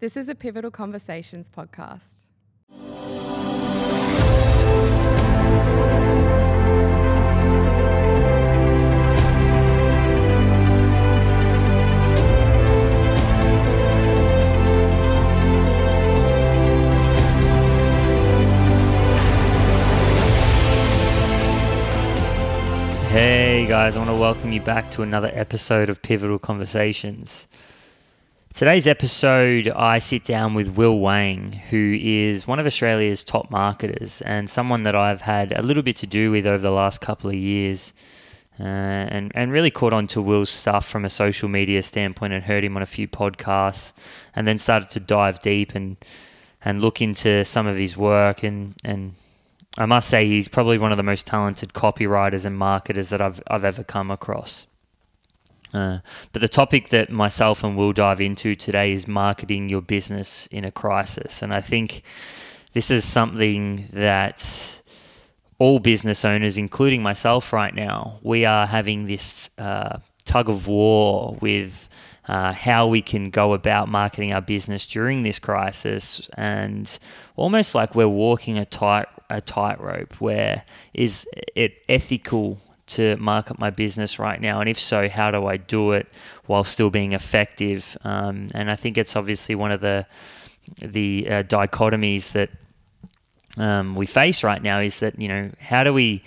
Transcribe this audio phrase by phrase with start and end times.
[0.00, 2.24] This is a Pivotal Conversations podcast.
[23.10, 27.48] Hey guys, I want to welcome you back to another episode of Pivotal Conversations.
[28.52, 34.20] Today's episode, I sit down with Will Wang, who is one of Australia's top marketers
[34.22, 37.30] and someone that I've had a little bit to do with over the last couple
[37.30, 37.94] of years.
[38.58, 42.44] Uh, and, and really caught on to Will's stuff from a social media standpoint and
[42.44, 43.94] heard him on a few podcasts
[44.36, 45.96] and then started to dive deep and,
[46.62, 49.14] and look into some of his work and, and
[49.78, 53.40] I must say he's probably one of the most talented copywriters and marketers that I've
[53.46, 54.66] I've ever come across.
[55.72, 55.98] Uh,
[56.32, 60.64] but the topic that myself and Will dive into today is marketing your business in
[60.64, 62.02] a crisis, and I think
[62.72, 64.82] this is something that
[65.58, 71.36] all business owners, including myself, right now, we are having this uh, tug of war
[71.40, 71.88] with.
[72.28, 77.00] Uh, how we can go about marketing our business during this crisis, and
[77.34, 82.58] almost like we're walking a tight a tightrope where is it ethical
[82.90, 84.60] to market my business right now?
[84.60, 86.06] And if so, how do I do it
[86.46, 87.96] while still being effective?
[88.04, 90.06] Um, and I think it's obviously one of the
[90.80, 92.50] the uh, dichotomies that
[93.56, 96.22] um, we face right now is that you know how do we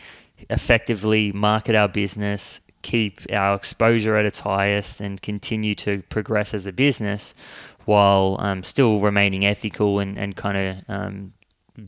[0.50, 6.68] effectively market our business, keep our exposure at its highest, and continue to progress as
[6.68, 7.34] a business
[7.86, 11.34] while um, still remaining ethical and, and kind of um,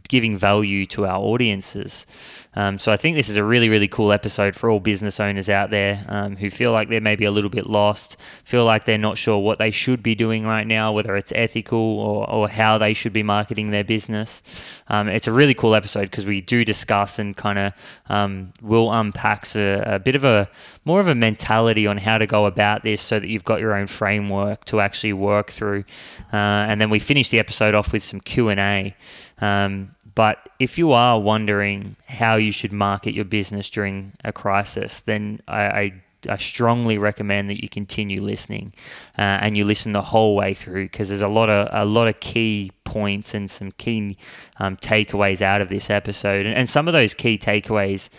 [0.07, 2.07] giving value to our audiences.
[2.55, 5.49] Um, so I think this is a really, really cool episode for all business owners
[5.49, 8.97] out there um, who feel like they're maybe a little bit lost, feel like they're
[8.97, 12.77] not sure what they should be doing right now, whether it's ethical or, or how
[12.77, 14.81] they should be marketing their business.
[14.87, 17.73] Um, it's a really cool episode because we do discuss and kind of
[18.07, 20.49] um, will unpack a, a bit of a
[20.85, 23.75] more of a mentality on how to go about this so that you've got your
[23.75, 25.83] own framework to actually work through.
[26.31, 28.95] Uh, and then we finish the episode off with some Q and A.
[29.39, 35.01] Um, but if you are wondering how you should market your business during a crisis,
[35.01, 38.73] then I, I, I strongly recommend that you continue listening
[39.17, 42.07] uh, and you listen the whole way through because there's a lot of a lot
[42.07, 44.17] of key points and some key
[44.59, 48.09] um, takeaways out of this episode, and, and, some of those key takeaways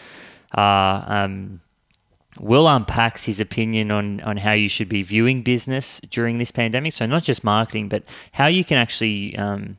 [0.55, 1.05] are.
[1.07, 1.61] Um,
[2.39, 6.93] Will unpacks his opinion on, on how you should be viewing business during this pandemic.
[6.93, 8.03] So, not just marketing, but
[8.33, 9.79] how you can actually um,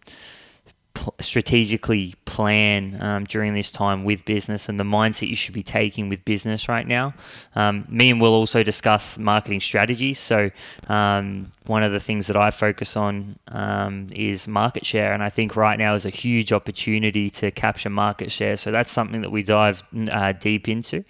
[0.97, 5.63] pl- strategically plan um, during this time with business and the mindset you should be
[5.63, 7.13] taking with business right now.
[7.55, 10.19] Um, me and Will also discuss marketing strategies.
[10.19, 10.49] So,
[10.87, 15.29] um, one of the things that I focus on um, is market share, and I
[15.29, 18.57] think right now is a huge opportunity to capture market share.
[18.57, 21.03] So, that's something that we dive uh, deep into.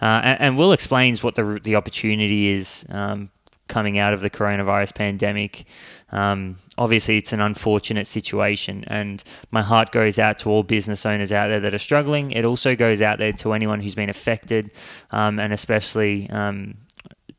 [0.00, 3.30] Uh, and, and, Will explains what the, the opportunity is um,
[3.72, 5.64] coming out of the coronavirus pandemic.
[6.10, 11.32] Um, obviously, it's an unfortunate situation, and my heart goes out to all business owners
[11.32, 12.32] out there that are struggling.
[12.32, 14.72] It also goes out there to anyone who's been affected,
[15.10, 16.76] um, and especially um,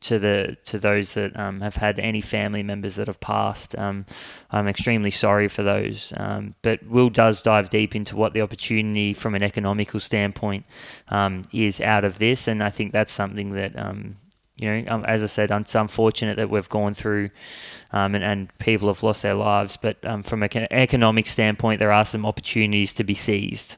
[0.00, 3.78] to the to those that um, have had any family members that have passed.
[3.78, 4.04] Um,
[4.50, 6.12] I'm extremely sorry for those.
[6.16, 10.66] Um, but Will does dive deep into what the opportunity from an economical standpoint
[11.52, 13.78] is out of this, and I think that's something that
[14.56, 17.30] you know, um, as I said, it's unfortunate that we've gone through
[17.92, 19.76] um, and, and, people have lost their lives.
[19.76, 23.76] But um, from an economic standpoint, there are some opportunities to be seized.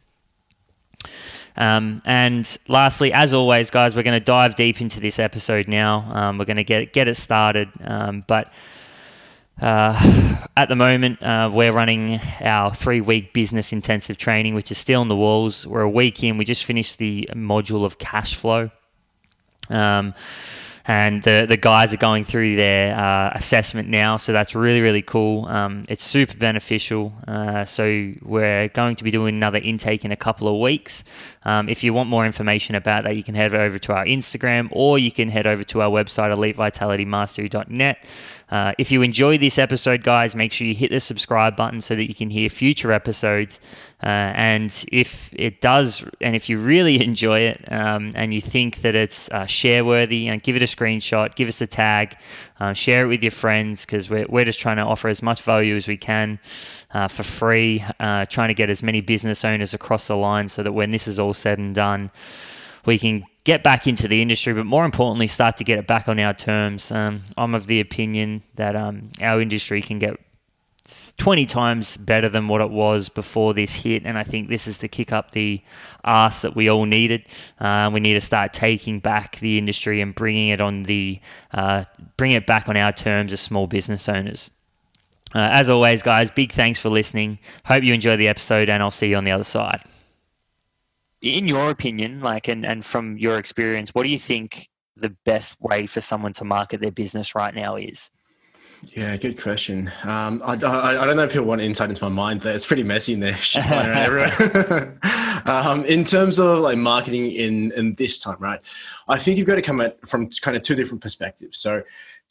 [1.57, 6.09] Um, and lastly, as always, guys, we're going to dive deep into this episode now.
[6.11, 8.53] Um, we're going to get get it started, um, but.
[9.59, 14.77] Uh, at the moment, uh, we're running our three week business intensive training, which is
[14.77, 15.67] still on the walls.
[15.67, 16.37] We're a week in.
[16.37, 18.71] We just finished the module of cash flow.
[19.71, 20.13] Um,
[20.89, 25.03] and the the guys are going through their uh, assessment now, so that's really really
[25.03, 25.47] cool.
[25.47, 27.13] Um, it's super beneficial.
[27.27, 31.05] Uh, so we're going to be doing another intake in a couple of weeks.
[31.45, 34.69] Um, if you want more information about that, you can head over to our Instagram
[34.71, 38.05] or you can head over to our website elitevitalitymastery.net.
[38.49, 41.97] Uh, if you enjoy this episode, guys, make sure you hit the subscribe button so
[41.97, 43.60] that you can hear future episodes.
[44.03, 48.83] Uh, and if it does, and if you really enjoy it um, and you think
[48.83, 52.17] that it's uh, share worthy, and give it a screenshot, give us a tag,
[52.61, 55.43] uh, share it with your friends because we're, we're just trying to offer as much
[55.43, 56.39] value as we can
[56.93, 60.63] uh, for free, uh, trying to get as many business owners across the line so
[60.63, 62.11] that when this is all said and done,
[62.84, 66.09] we can get back into the industry, but more importantly, start to get it back
[66.09, 66.91] on our terms.
[66.91, 70.19] Um, I'm of the opinion that um, our industry can get
[71.18, 74.04] 20 times better than what it was before this hit.
[74.04, 75.63] And I think this is the kick up the
[76.04, 77.24] ass that we all needed.
[77.59, 81.21] Uh, we need to start taking back the industry and bringing it on the,
[81.53, 81.84] uh,
[82.16, 84.51] bring it back on our terms as small business owners.
[85.34, 87.39] Uh, as always, guys, big thanks for listening.
[87.65, 89.83] Hope you enjoy the episode, and I'll see you on the other side.
[91.21, 95.60] In your opinion, like, and, and from your experience, what do you think the best
[95.60, 98.10] way for someone to market their business right now is?
[98.84, 99.91] Yeah, good question.
[100.05, 102.67] Um, I, I, I, don't know if people want insight into my mind but It's
[102.67, 103.39] pretty messy in there.
[105.47, 108.61] um, in terms of like marketing in, in this time, right?
[109.09, 111.59] I think you've got to come at from kind of two different perspectives.
[111.59, 111.83] So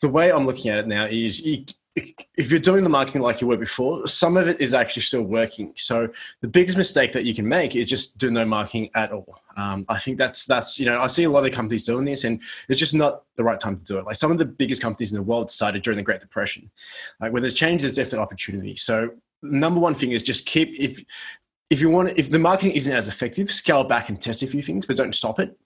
[0.01, 1.65] the way I'm looking at it now is you,
[1.95, 5.23] if you're doing the marketing like you were before, some of it is actually still
[5.23, 5.71] working.
[5.77, 6.09] So
[6.41, 9.39] the biggest mistake that you can make is just do no marketing at all.
[9.55, 12.25] Um, I think that's that's you know I see a lot of companies doing this,
[12.25, 14.05] and it's just not the right time to do it.
[14.05, 16.69] Like some of the biggest companies in the world started during the Great Depression.
[17.21, 18.75] Like when there's change, there's definitely opportunity.
[18.75, 21.03] So number one thing is just keep if
[21.69, 24.61] if you want if the marketing isn't as effective, scale back and test a few
[24.61, 25.57] things, but don't stop it.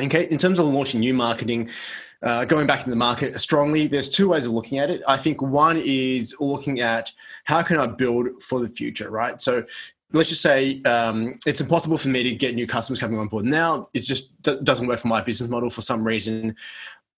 [0.00, 1.70] Okay, in terms of launching new marketing,
[2.26, 5.00] uh, going back in the market strongly, there's two ways of looking at it.
[5.06, 7.12] I think one is looking at
[7.44, 9.40] how can I build for the future, right?
[9.40, 9.64] So
[10.12, 13.44] let's just say um, it's impossible for me to get new customers coming on board
[13.44, 13.88] now.
[13.94, 16.56] It just doesn't work for my business model for some reason.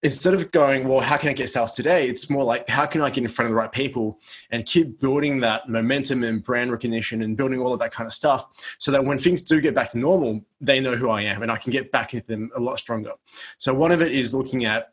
[0.02, 2.06] Instead of going, well, how can I get sales today?
[2.06, 4.20] It's more like, how can I get in front of the right people
[4.50, 8.12] and keep building that momentum and brand recognition and building all of that kind of
[8.12, 8.46] stuff
[8.78, 11.50] so that when things do get back to normal, they know who I am and
[11.50, 13.12] I can get back at them a lot stronger.
[13.56, 14.92] So, one of it is looking at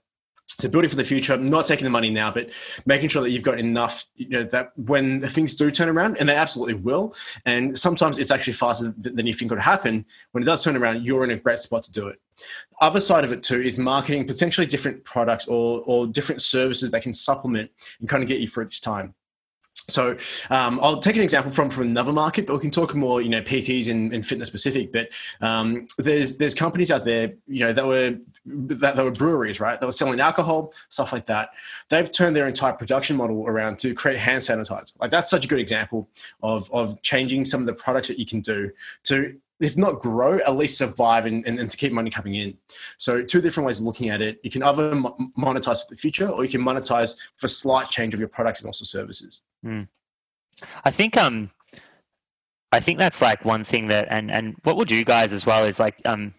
[0.59, 2.49] so building for the future, not taking the money now, but
[2.85, 6.29] making sure that you've got enough, you know, that when things do turn around, and
[6.29, 7.13] they absolutely will,
[7.45, 10.05] and sometimes it's actually faster than you think could happen.
[10.31, 12.19] When it does turn around, you're in a great spot to do it.
[12.37, 16.91] The other side of it too is marketing potentially different products or, or different services
[16.91, 17.69] that can supplement
[17.99, 19.13] and kind of get you through this time.
[19.87, 20.17] So
[20.49, 23.29] um, I'll take an example from, from another market, but we can talk more, you
[23.29, 24.91] know, PTs and, and fitness specific.
[24.91, 25.09] But
[25.41, 29.79] um, there's there's companies out there, you know, that were that, that were breweries, right?
[29.79, 31.49] That were selling alcohol, stuff like that.
[31.89, 34.99] They've turned their entire production model around to create hand sanitizer.
[34.99, 36.09] Like that's such a good example
[36.41, 38.71] of of changing some of the products that you can do
[39.05, 42.57] to if not grow, at least survive and, and, and, to keep money coming in.
[42.97, 44.39] So, two different ways of looking at it.
[44.43, 48.19] You can either monetize for the future or you can monetize for slight change of
[48.19, 49.41] your products and also services.
[49.65, 49.87] Mm.
[50.83, 51.51] I think, um,
[52.71, 55.63] I think that's like one thing that, and, and what we'll do, guys, as well
[55.63, 56.33] is like, um,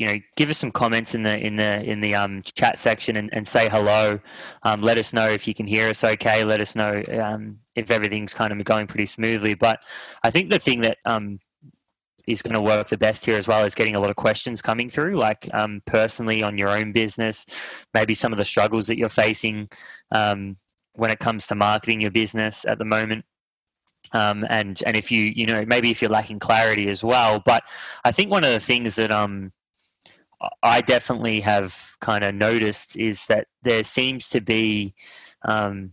[0.00, 3.16] you know, give us some comments in the in the in the um, chat section
[3.16, 4.18] and, and say hello.
[4.62, 6.42] Um, let us know if you can hear us okay.
[6.42, 9.52] Let us know um, if everything's kind of going pretty smoothly.
[9.52, 9.80] But
[10.22, 11.38] I think the thing that um,
[12.26, 14.62] is going to work the best here as well is getting a lot of questions
[14.62, 17.44] coming through, like um, personally on your own business,
[17.92, 19.68] maybe some of the struggles that you're facing
[20.12, 20.56] um,
[20.94, 23.26] when it comes to marketing your business at the moment.
[24.12, 27.64] Um, and and if you you know maybe if you're lacking clarity as well, but
[28.02, 29.52] I think one of the things that um
[30.62, 34.94] I definitely have kind of noticed is that there seems to be
[35.42, 35.92] um,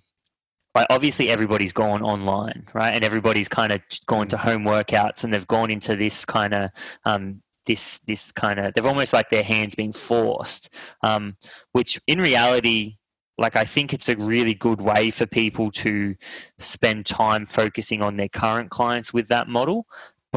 [0.73, 2.93] like obviously everybody's gone online, right?
[2.93, 6.69] And everybody's kind of gone to home workouts and they've gone into this kind of
[7.03, 10.73] um, this this kind of they've almost like their hands being forced,
[11.03, 11.35] um,
[11.71, 12.97] which in reality.
[13.39, 16.15] Like I think it's a really good way for people to
[16.57, 19.85] spend time focusing on their current clients with that model,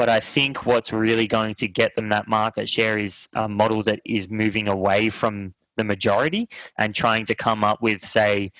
[0.00, 3.82] but I think what's really going to get them that market share is a model
[3.82, 8.50] that is moving away from the majority and trying to come up with, say,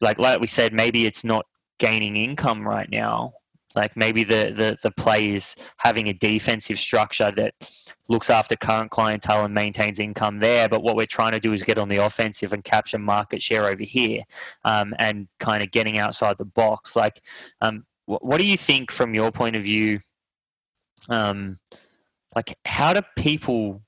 [0.00, 1.46] like like we said, maybe it's not
[1.78, 3.34] gaining income right now.
[3.76, 7.54] Like maybe the, the, the play is having a defensive structure that
[8.08, 10.68] looks after current clientele and maintains income there.
[10.68, 13.66] But what we're trying to do is get on the offensive and capture market share
[13.66, 14.22] over here
[14.64, 16.96] um, and kind of getting outside the box.
[16.96, 17.22] Like,
[17.60, 20.00] um, what, what do you think from your point of view?
[21.08, 21.58] Um,
[22.34, 23.82] like, how do people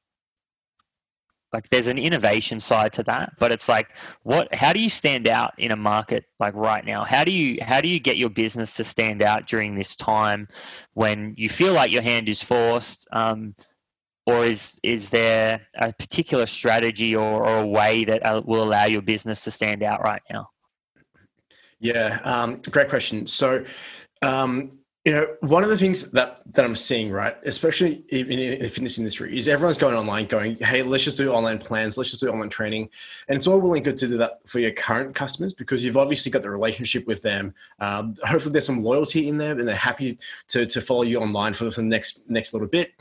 [1.53, 5.29] like there's an innovation side to that but it's like what how do you stand
[5.29, 7.05] out in a market like right now?
[7.05, 10.49] How do you how do you get your business to stand out during this time
[10.95, 13.55] when you feel like your hand is forced um,
[14.27, 18.85] or is is there a particular strategy or, or a way that uh, will allow
[18.85, 20.49] your business to stand out right now?
[21.81, 23.27] Yeah um, great question.
[23.27, 23.65] So
[24.23, 28.69] um, you know, one of the things that that I'm seeing, right, especially in, the
[28.69, 32.23] fitness industry, is everyone's going online, going, "Hey, let's just do online plans, let's just
[32.23, 32.89] do online training,"
[33.29, 36.31] and it's all really good to do that for your current customers because you've obviously
[36.31, 37.53] got the relationship with them.
[37.81, 40.19] Um, hopefully, there's some loyalty in there, and they're happy
[40.49, 42.93] to to follow you online for the next next little bit.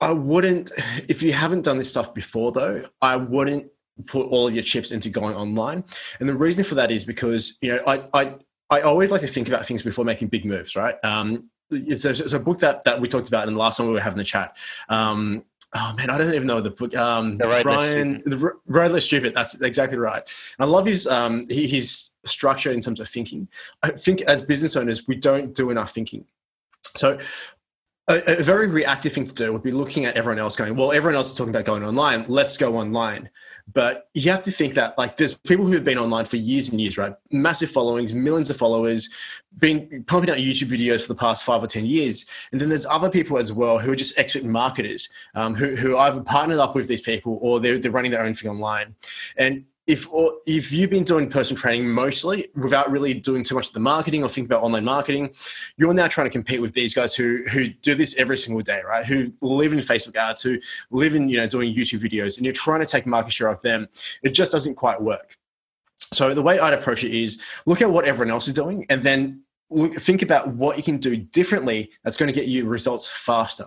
[0.00, 0.70] I wouldn't,
[1.08, 3.66] if you haven't done this stuff before, though, I wouldn't
[4.06, 5.82] put all of your chips into going online,
[6.20, 8.34] and the reason for that is because you know I I
[8.70, 10.96] I always like to think about things before making big moves, right?
[11.02, 13.88] Um, it's, a, it's a book that, that we talked about in the last one
[13.88, 14.56] we were having the chat.
[14.88, 15.44] Um,
[15.74, 16.94] oh man, I don't even know the book.
[16.94, 19.34] Um, the Brian, the Road Less Stupid.
[19.34, 20.22] That's exactly right.
[20.58, 23.48] And I love his um, his structure in terms of thinking.
[23.82, 26.24] I think as business owners, we don't do enough thinking.
[26.96, 27.18] So
[28.08, 30.92] a, a, very reactive thing to do would be looking at everyone else going, well,
[30.92, 32.24] everyone else is talking about going online.
[32.26, 33.28] Let's go online.
[33.72, 36.70] But you have to think that like there's people who have been online for years
[36.70, 37.14] and years, right?
[37.30, 39.08] Massive followings, millions of followers,
[39.58, 42.24] been pumping out YouTube videos for the past five or 10 years.
[42.52, 45.96] And then there's other people as well who are just expert marketers um, who, who
[45.96, 48.94] either partnered up with these people or they're, they're running their own thing online.
[49.36, 50.06] And if
[50.46, 54.22] if you've been doing personal training mostly without really doing too much of the marketing
[54.22, 55.30] or think about online marketing,
[55.78, 58.82] you're now trying to compete with these guys who who do this every single day,
[58.86, 59.06] right?
[59.06, 60.58] Who live in Facebook ads, who
[60.90, 63.62] live in you know doing YouTube videos, and you're trying to take market share of
[63.62, 63.88] them.
[64.22, 65.38] It just doesn't quite work.
[66.12, 69.02] So the way I'd approach it is look at what everyone else is doing, and
[69.02, 69.42] then
[69.96, 73.66] think about what you can do differently that's going to get you results faster.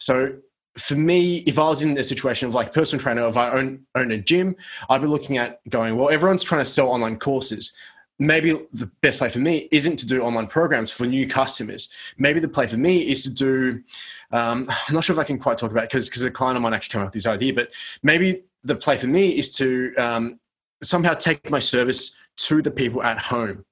[0.00, 0.36] So
[0.76, 3.86] for me, if I was in the situation of like personal trainer, if I own,
[3.94, 4.56] own a gym,
[4.90, 7.72] I'd be looking at going, well, everyone's trying to sell online courses.
[8.18, 11.90] Maybe the best play for me isn't to do online programs for new customers.
[12.16, 13.82] Maybe the play for me is to do,
[14.32, 16.56] um, I'm not sure if I can quite talk about it because because a client
[16.56, 17.70] of mine actually came up with this idea, but
[18.02, 20.40] maybe the play for me is to um,
[20.82, 23.64] somehow take my service to the people at home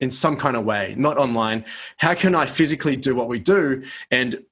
[0.00, 1.64] in some kind of way, not online.
[1.98, 4.42] How can I physically do what we do and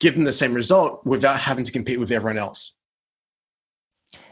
[0.00, 2.74] give them the same result without having to compete with everyone else.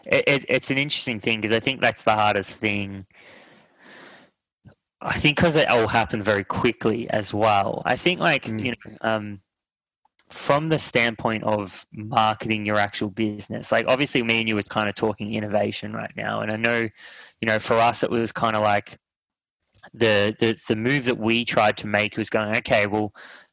[0.07, 3.07] It, it's an interesting thing because I think that's the hardest thing.
[5.01, 7.83] I think because it all happened very quickly as well.
[7.85, 8.65] I think, like mm.
[8.65, 9.41] you know, um,
[10.31, 14.89] from the standpoint of marketing your actual business, like obviously me and you were kind
[14.89, 16.89] of talking innovation right now, and I know,
[17.41, 18.99] you know, for us it was kind of like
[19.93, 23.13] the the the move that we tried to make was going okay, well,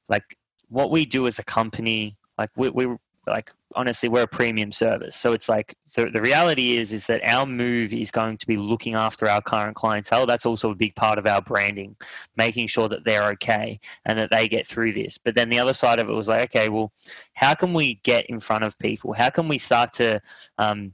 [0.10, 0.24] like
[0.70, 2.96] what we do as a company, like we, we
[3.28, 5.16] like honestly we're a premium service.
[5.16, 8.56] So it's like the, the reality is is that our move is going to be
[8.56, 10.26] looking after our current clientele.
[10.26, 11.96] That's also a big part of our branding
[12.38, 15.18] making sure that they're okay and that they get through this.
[15.18, 16.92] But then the other side of it was like okay well
[17.34, 19.14] how can we get in front of people?
[19.14, 20.22] How can we start to
[20.58, 20.94] um,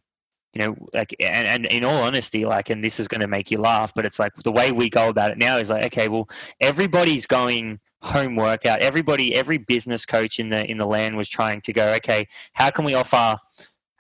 [0.54, 3.52] you know like and, and in all honesty like and this is going to make
[3.52, 6.10] you laugh but it's like the way we go about it now is like okay
[6.10, 6.28] well
[6.60, 8.82] everybody's going home workout.
[8.82, 12.70] Everybody, every business coach in the in the land was trying to go, okay, how
[12.70, 13.38] can we offer,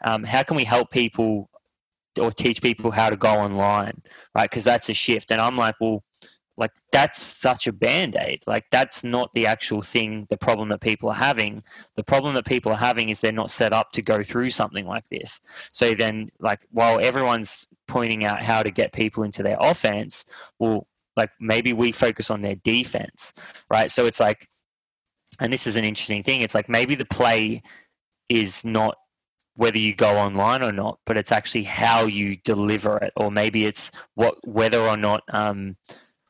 [0.04, 1.50] um, how can we help people
[2.20, 4.02] or teach people how to go online,
[4.36, 4.50] right?
[4.50, 5.32] Because that's a shift.
[5.32, 6.04] And I'm like, well,
[6.58, 8.44] like that's such a band aid.
[8.46, 10.28] Like that's not the actual thing.
[10.30, 11.64] The problem that people are having.
[11.96, 14.86] The problem that people are having is they're not set up to go through something
[14.86, 15.42] like this.
[15.72, 20.26] So then, like, while everyone's pointing out how to get people into their offense,
[20.60, 20.88] well,
[21.22, 23.34] like maybe we focus on their defense,
[23.70, 23.90] right?
[23.90, 24.48] So it's like,
[25.40, 26.42] and this is an interesting thing.
[26.42, 27.62] It's like maybe the play
[28.30, 28.96] is not
[29.56, 33.66] whether you go online or not, but it's actually how you deliver it, or maybe
[33.66, 35.78] it's what whether or not um,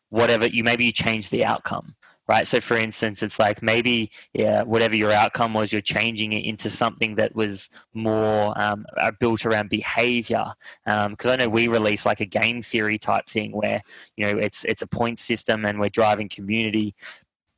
[0.10, 1.95] whatever you maybe you change the outcome
[2.31, 2.47] right?
[2.47, 6.69] So, for instance, it's like maybe yeah, whatever your outcome was, you're changing it into
[6.69, 10.45] something that was more um, uh, built around behavior.
[10.85, 13.81] Because um, I know we release like a game theory type thing where
[14.15, 16.95] you know it's it's a point system and we're driving community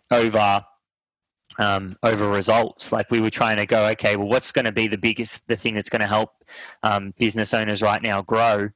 [0.09, 0.65] over
[1.59, 2.91] um, over results.
[2.91, 5.55] Like we were trying to go, okay, well, what's going to be the biggest, the
[5.55, 6.31] thing that's going to help
[6.81, 8.69] um, business owners right now grow?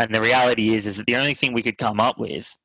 [0.00, 2.58] And the reality is, is that the only thing we could come up with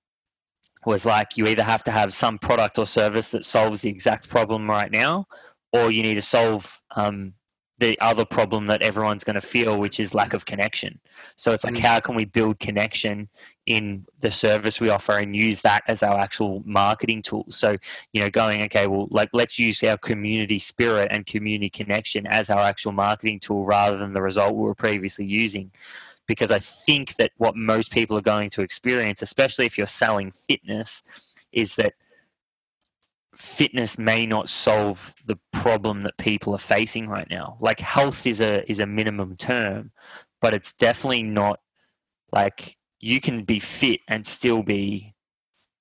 [0.85, 4.29] was like you either have to have some product or service that solves the exact
[4.29, 5.27] problem right now,
[5.71, 7.33] or you need to solve um,
[7.79, 10.99] the other problem that everyone's going to feel, which is lack of connection.
[11.35, 11.79] So it's like, mm.
[11.79, 13.27] how can we build connection
[13.65, 17.45] in the service we offer and use that as our actual marketing tool?
[17.49, 17.75] So,
[18.13, 22.49] you know, going, okay, well, like, let's use our community spirit and community connection as
[22.49, 25.71] our actual marketing tool rather than the result we were previously using
[26.27, 30.31] because I think that what most people are going to experience, especially if you're selling
[30.31, 31.03] fitness,
[31.51, 31.93] is that
[33.35, 37.57] fitness may not solve the problem that people are facing right now.
[37.59, 39.91] Like health is a is a minimum term,
[40.41, 41.59] but it's definitely not
[42.31, 45.13] like you can be fit and still be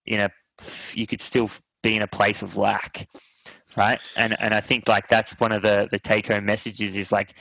[0.06, 0.30] in a
[0.94, 1.50] you could still
[1.82, 3.08] be in a place of lack
[3.76, 7.10] right and and i think like that's one of the the take home messages is
[7.10, 7.34] like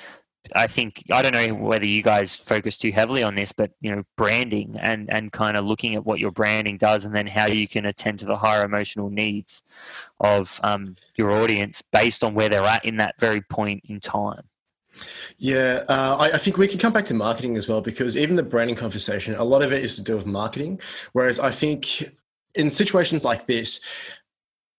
[0.56, 3.96] I think I don't know whether you guys focus too heavily on this, but you
[3.96, 7.46] know, branding and and kind of looking at what your branding does, and then how
[7.46, 9.64] you can attend to the higher emotional needs
[10.20, 14.44] of um, your audience based on where they're at in that very point in time.
[15.38, 18.36] Yeah, uh, I, I, think we can come back to marketing as well because even
[18.36, 20.80] the branding conversation, a lot of it is to do with marketing.
[21.14, 22.04] Whereas I think
[22.56, 23.80] in situations like this,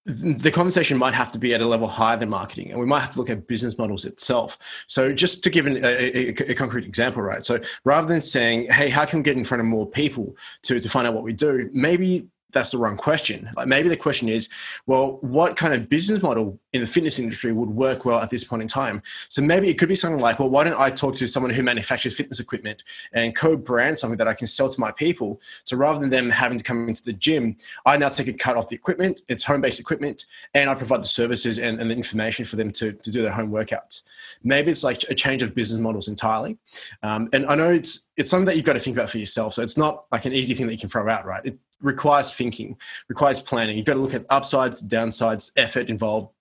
[0.05, 3.01] the conversation might have to be at a level higher than marketing and we might
[3.01, 4.59] have to look at business models itself.
[4.89, 7.45] So just to give an, a, a, a, concrete example right?
[7.45, 10.81] So rather than saying hey how can we get in front of more people to,
[10.81, 11.71] to find out what we do?
[11.73, 13.51] Maybe that's the wrong question.
[13.57, 14.49] Like maybe the question is,
[14.87, 18.45] well, what kind of business model in the fitness industry would work well at this
[18.45, 19.03] point in time?
[19.29, 21.63] So maybe it could be something like, well, why don't I talk to someone who
[21.63, 22.83] manufactures fitness equipment
[23.13, 25.41] and co-brand something that I can sell to my people?
[25.65, 27.57] So rather than them having to come into the gym,
[27.87, 31.09] I now take a cut off the equipment, it's home-based equipment, and I provide the
[31.09, 34.03] services and, and the information for them to, to do their home workouts.
[34.45, 36.59] Maybe it's like a change of business models entirely.
[37.03, 39.55] Um, and I know it's it's something that you've got to think about for yourself.
[39.55, 41.45] So it's not like an easy thing that you can throw out, right?
[41.45, 42.77] It, requires thinking,
[43.09, 43.77] requires planning.
[43.77, 46.33] You've got to look at upsides, downsides, effort involved,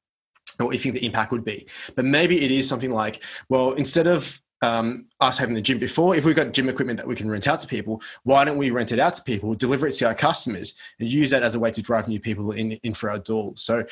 [0.59, 1.67] and what you think the impact would be.
[1.95, 6.15] But maybe it is something like, well, instead of um, us having the gym before,
[6.15, 8.69] if we've got gym equipment that we can rent out to people, why don't we
[8.69, 11.59] rent it out to people, deliver it to our customers, and use that as a
[11.59, 13.61] way to drive new people in, in for our doors?
[13.61, 13.83] So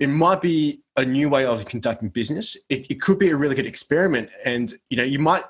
[0.00, 2.56] it might be a new way of conducting business.
[2.70, 5.44] It, it could be a really good experiment, and you know you might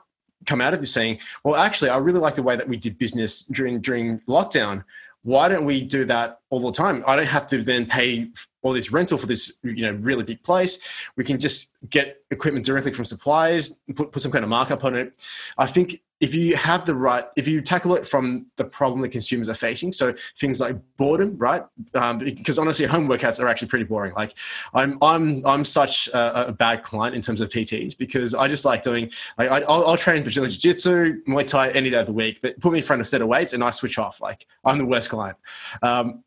[0.47, 2.99] come out of this saying, well, actually, I really like the way that we did
[2.99, 4.85] business during during lockdown
[5.25, 7.03] why don't we do that all the time?
[7.07, 8.29] I don't have to then pay
[8.65, 10.81] all this rental for this, you know, really big place.
[11.17, 14.97] We can just get equipment directly from suppliers, put, put some kind of markup on
[14.97, 15.17] it.
[15.59, 19.11] I think if you have the right, if you tackle it from the problem that
[19.11, 21.63] consumers are facing, so things like boredom, right?
[21.95, 24.15] Um, because honestly, home workouts are actually pretty boring.
[24.15, 24.35] Like,
[24.73, 28.65] I'm I'm I'm such a, a bad client in terms of PTs because I just
[28.65, 29.11] like doing.
[29.37, 32.39] Like, I, will I'll train Brazilian Jiu Jitsu, Muay Thai any day of the week,
[32.41, 34.23] but put me in front of a set of weights and I switch off.
[34.23, 35.37] Like, I'm the worst client.
[35.83, 36.25] Um,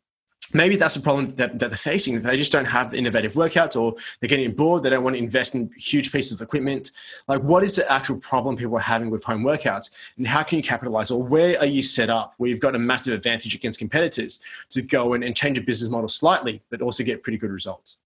[0.54, 2.22] maybe that's the problem that, that, they're facing.
[2.22, 4.82] They just don't have the innovative workouts or they're getting bored.
[4.82, 6.92] They don't want to invest in huge pieces of equipment.
[7.26, 9.90] Like, what is the actual problem people are having with home workouts?
[10.16, 11.10] And how can you capitalize?
[11.10, 14.40] Or where are you set up where you've got a massive advantage against competitors
[14.70, 17.98] to go and change your business model slightly, but also get pretty good results?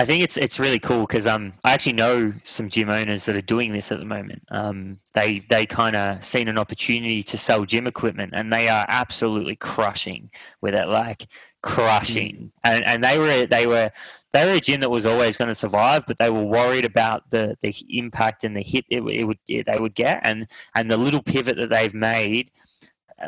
[0.00, 3.36] I think it's it's really cool because um I actually know some gym owners that
[3.36, 4.42] are doing this at the moment.
[4.50, 8.86] Um, they they kind of seen an opportunity to sell gym equipment and they are
[8.88, 10.30] absolutely crushing
[10.62, 11.26] with it, like
[11.60, 12.34] crushing.
[12.34, 12.50] Mm.
[12.64, 13.90] And and they were they were
[14.32, 17.28] they were a gym that was always going to survive, but they were worried about
[17.28, 20.96] the the impact and the hit it, it would they would get and and the
[20.96, 22.50] little pivot that they've made.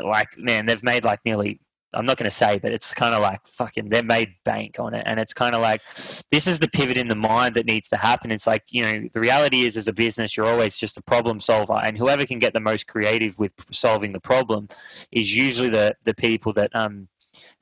[0.02, 1.60] Like man, they've made like nearly
[1.94, 4.94] I'm not going to say, but it's kind of like fucking they made bank on
[4.94, 5.82] it, and it's kind of like
[6.30, 8.30] this is the pivot in the mind that needs to happen.
[8.30, 11.40] It's like you know the reality is as a business you're always just a problem
[11.40, 14.68] solver, and whoever can get the most creative with solving the problem
[15.10, 17.08] is usually the the people that um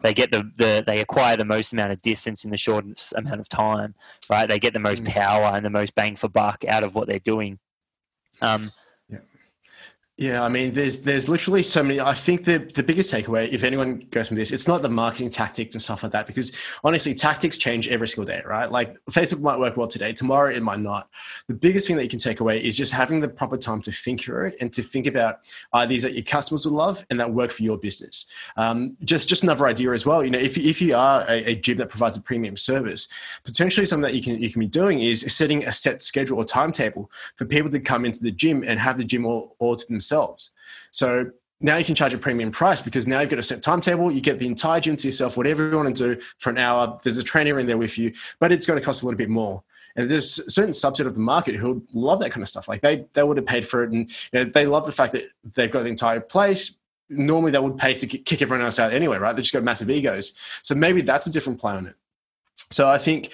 [0.02, 3.40] they get the, the they acquire the most amount of distance in the shortest amount
[3.40, 3.94] of time,
[4.28, 4.48] right?
[4.48, 5.08] They get the most mm.
[5.08, 7.58] power and the most bang for buck out of what they're doing.
[8.42, 8.70] Um,
[10.20, 11.98] yeah, I mean, there's there's literally so many.
[11.98, 15.30] I think the the biggest takeaway, if anyone goes from this, it's not the marketing
[15.30, 16.52] tactics and stuff like that, because
[16.84, 18.70] honestly, tactics change every single day, right?
[18.70, 21.08] Like Facebook might work well today, tomorrow it might not.
[21.46, 23.92] The biggest thing that you can take away is just having the proper time to
[23.92, 25.38] think through it and to think about
[25.72, 28.26] are these that your customers will love and that work for your business.
[28.58, 30.22] Um, just just another idea as well.
[30.22, 33.08] You know, if if you are a, a gym that provides a premium service,
[33.42, 36.44] potentially something that you can you can be doing is setting a set schedule or
[36.44, 39.86] timetable for people to come into the gym and have the gym all, all to
[39.86, 40.50] themselves themselves.
[40.90, 44.10] So now you can charge a premium price because now you've got a set timetable.
[44.10, 46.98] You get the entire gym to yourself, whatever you want to do for an hour.
[47.02, 49.28] There's a trainer in there with you, but it's going to cost a little bit
[49.28, 49.62] more.
[49.96, 52.68] And there's a certain subset of the market who love that kind of stuff.
[52.68, 55.12] Like they, they would have paid for it, and you know, they love the fact
[55.12, 56.76] that they've got the entire place.
[57.08, 59.34] Normally, they would pay to kick everyone else out anyway, right?
[59.34, 60.34] They just got massive egos.
[60.62, 61.96] So maybe that's a different play on it.
[62.70, 63.32] So I think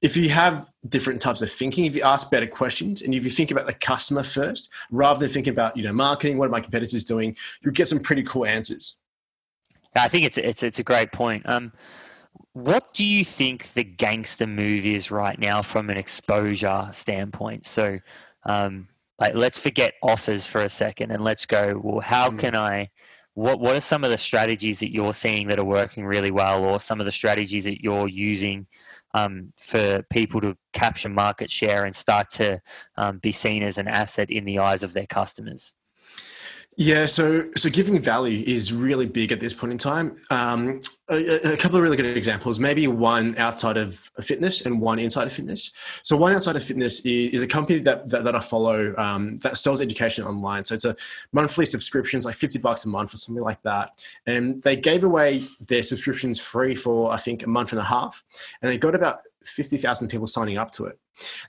[0.00, 3.30] if you have different types of thinking, if you ask better questions and if you
[3.30, 6.60] think about the customer first, rather than thinking about, you know, marketing, what are my
[6.60, 8.96] competitors doing, you'll get some pretty cool answers.
[9.96, 11.48] I think it's, it's, it's a great point.
[11.48, 11.72] Um,
[12.52, 17.66] what do you think the gangster move is right now from an exposure standpoint?
[17.66, 17.98] So,
[18.44, 22.38] um, like, let's forget offers for a second and let's go, well, how mm.
[22.38, 22.90] can I,
[23.34, 26.64] what, what are some of the strategies that you're seeing that are working really well
[26.64, 28.66] or some of the strategies that you're using
[29.24, 32.60] um, for people to capture market share and start to
[32.96, 35.76] um, be seen as an asset in the eyes of their customers?
[36.80, 40.16] Yeah, so so giving value is really big at this point in time.
[40.30, 45.00] Um, a, a, couple of really good examples, maybe one outside of fitness and one
[45.00, 45.72] inside of fitness.
[46.04, 49.38] So one outside of fitness is, is a company that, that, that I follow um,
[49.38, 50.64] that sells education online.
[50.66, 50.94] So it's a
[51.32, 53.98] monthly subscriptions, like 50 bucks a month or something like that.
[54.26, 58.22] And they gave away their subscriptions free for, I think, a month and a half.
[58.62, 60.98] And they got about 50,000 people signing up to it.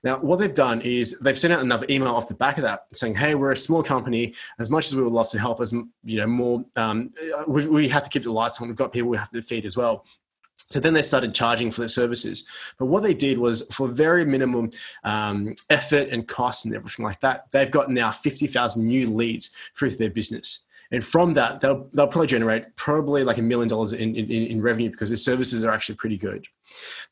[0.03, 2.85] Now, what they've done is they've sent out another email off the back of that
[2.93, 4.33] saying, "Hey, we're a small company.
[4.57, 7.11] As much as we would love to help, as you know, more um,
[7.47, 8.67] we, we have to keep the lights on.
[8.67, 10.05] We've got people we have to feed as well."
[10.69, 12.47] So then they started charging for their services.
[12.77, 14.71] But what they did was for very minimum
[15.03, 19.91] um, effort and cost and everything like that, they've got now 50,000 new leads through
[19.91, 20.65] their business.
[20.91, 24.61] And from that, they'll, they'll probably generate probably like a million dollars in, in, in
[24.61, 26.45] revenue because their services are actually pretty good.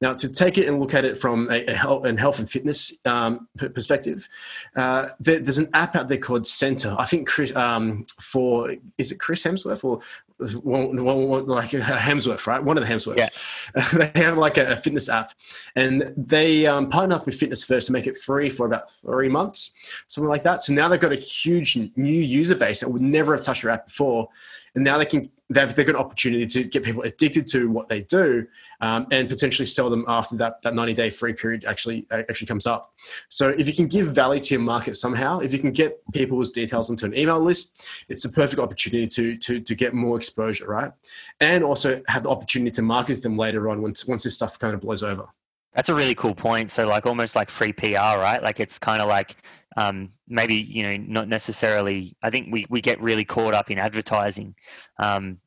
[0.01, 2.93] Now, to take it and look at it from a, health, and health and fitness
[3.05, 4.29] um, perspective,
[4.75, 6.95] uh, there, there's an app out there called Centr.
[6.99, 10.01] I think Chris, um, for is it Chris Hemsworth or
[10.61, 12.63] one, one, one, like Hemsworth, right?
[12.63, 13.17] One of the Hemsworths.
[13.17, 14.09] Yeah.
[14.13, 15.31] they have like a, a, fitness app,
[15.75, 19.29] and they um, partner up with Fitness First to make it free for about three
[19.29, 19.71] months,
[20.07, 20.63] something like that.
[20.63, 23.71] So now they've got a huge new user base that would never have touched your
[23.71, 24.29] app before,
[24.75, 27.87] and now they can they've, they've got an opportunity to get people addicted to what
[27.89, 28.45] they do
[28.81, 32.67] um, and potentially sell them after that, that 90 day free period actually actually comes
[32.67, 32.93] up
[33.29, 36.51] so if you can give value to your market somehow if you can get people's
[36.51, 40.67] details onto an email list it's a perfect opportunity to, to, to get more exposure
[40.67, 40.91] right
[41.39, 44.73] and also have the opportunity to market them later on once, once this stuff kind
[44.73, 45.27] of blows over
[45.77, 46.71] that's a really cool point.
[46.71, 48.41] So, like, almost like free PR, right?
[48.41, 49.35] Like, it's kind of like
[49.77, 52.15] um, maybe you know not necessarily.
[52.21, 54.55] I think we we get really caught up in advertising
[54.99, 55.37] um,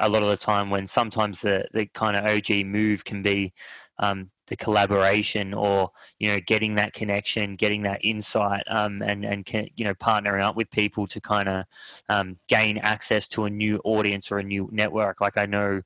[0.00, 3.52] a lot of the time when sometimes the the kind of OG move can be
[3.98, 9.48] um, the collaboration or you know getting that connection, getting that insight, um, and and
[9.76, 11.64] you know partnering up with people to kind of
[12.08, 15.20] um, gain access to a new audience or a new network.
[15.20, 15.82] Like I know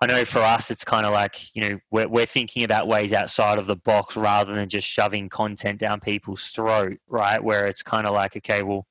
[0.00, 3.12] I know for us, it's kind of like, you know, we're, we're thinking about ways
[3.12, 7.42] outside of the box rather than just shoving content down people's throat, right?
[7.42, 8.86] Where it's kind of like, okay, well,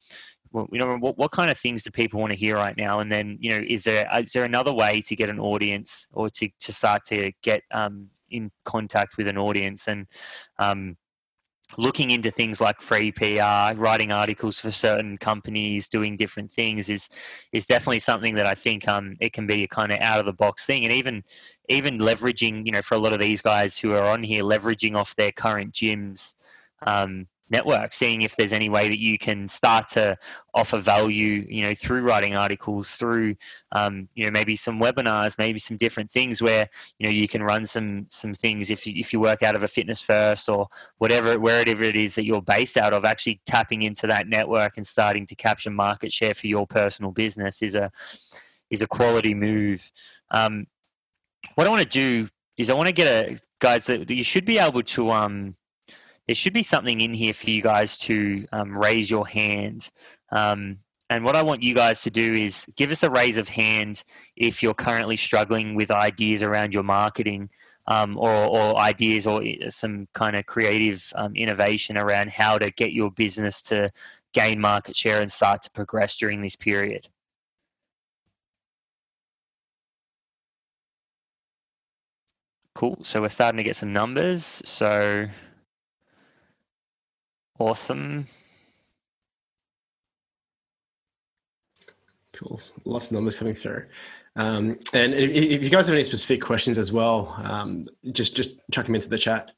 [0.52, 3.00] well you know, what, what kind of things do people want to hear right now?
[3.00, 6.30] And then, you know, is there is there another way to get an audience or
[6.32, 9.88] to, to start to get um, in contact with an audience?
[9.88, 10.08] And,
[10.60, 10.98] um,
[11.78, 17.10] looking into things like free PR, writing articles for certain companies, doing different things is
[17.52, 20.26] is definitely something that I think um, it can be a kind of out of
[20.26, 21.24] the box thing, and even
[21.70, 24.96] even leveraging, you know, for a lot of these guys who are on here, leveraging
[24.96, 26.34] off their current gyms.
[26.86, 30.18] Um, network, seeing if there's any way that you can start to
[30.54, 33.36] offer value, you know, through writing articles, through,
[33.72, 36.68] um, you know, maybe some webinars, maybe some different things where,
[37.00, 39.64] you know, you can run some some things if you, if you work out of
[39.64, 43.84] a fitness first or whatever, wherever it is that you're based out of, actually tapping
[43.84, 47.92] into that network and starting to capture market share for your personal business is a
[48.70, 49.92] is a quality move.
[50.32, 50.68] Um,
[51.56, 54.46] what I want to do is I want to get a guys that you should
[54.46, 55.56] be able to um
[56.28, 59.90] there should be something in here for you guys to um, raise your hand.
[60.32, 63.48] Um, and what I want you guys to do is give us a raise of
[63.48, 64.04] hand
[64.36, 67.50] if you're currently struggling with ideas around your marketing
[67.88, 72.92] um, or, or, ideas or some kind of creative um, innovation around how to get
[72.92, 73.90] your business to
[74.34, 77.08] gain market share and start to progress during this period.
[82.76, 83.00] Cool.
[83.04, 84.62] So we're starting to get some numbers.
[84.66, 85.28] So
[87.60, 88.26] Awesome.
[92.34, 92.62] Cool.
[92.86, 93.86] Lots of numbers coming through.
[94.36, 98.60] Um, and if, if, you guys have any specific questions as well, um, just just
[98.72, 99.52] chuck them into the chat.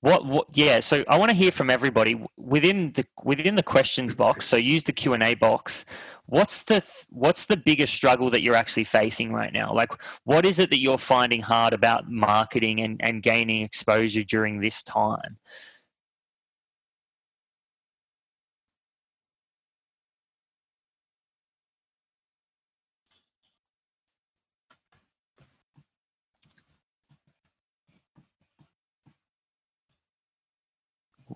[0.00, 0.46] What, what?
[0.54, 0.80] Yeah.
[0.80, 4.46] So I want to hear from everybody within the within the questions box.
[4.46, 5.84] So use the Q and A box.
[6.24, 9.74] What's the what's the biggest struggle that you're actually facing right now?
[9.74, 9.92] Like,
[10.24, 14.82] what is it that you're finding hard about marketing and, and gaining exposure during this
[14.82, 15.36] time?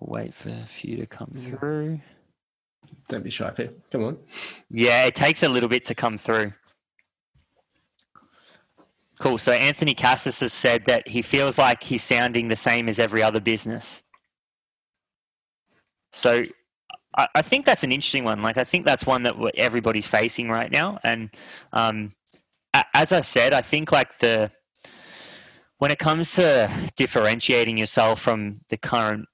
[0.07, 1.99] Wait for a few to come through.
[3.09, 3.71] Don't be shy, Pete.
[3.91, 4.17] Come on.
[4.69, 6.53] Yeah, it takes a little bit to come through.
[9.19, 9.37] Cool.
[9.37, 13.23] So Anthony Cassis has said that he feels like he's sounding the same as every
[13.23, 14.03] other business.
[16.11, 16.43] So
[17.17, 18.41] I, I think that's an interesting one.
[18.41, 20.99] Like I think that's one that everybody's facing right now.
[21.03, 21.31] And
[21.73, 22.13] um,
[22.93, 24.51] as I said, I think like the
[25.79, 29.25] when it comes to differentiating yourself from the current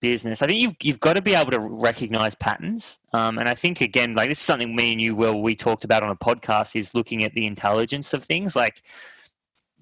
[0.00, 3.00] business, I think you've you've got to be able to recognize patterns.
[3.12, 5.84] Um, and I think again, like this is something me and you, Will, we talked
[5.84, 8.56] about on a podcast, is looking at the intelligence of things.
[8.56, 8.82] Like,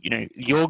[0.00, 0.68] you know, your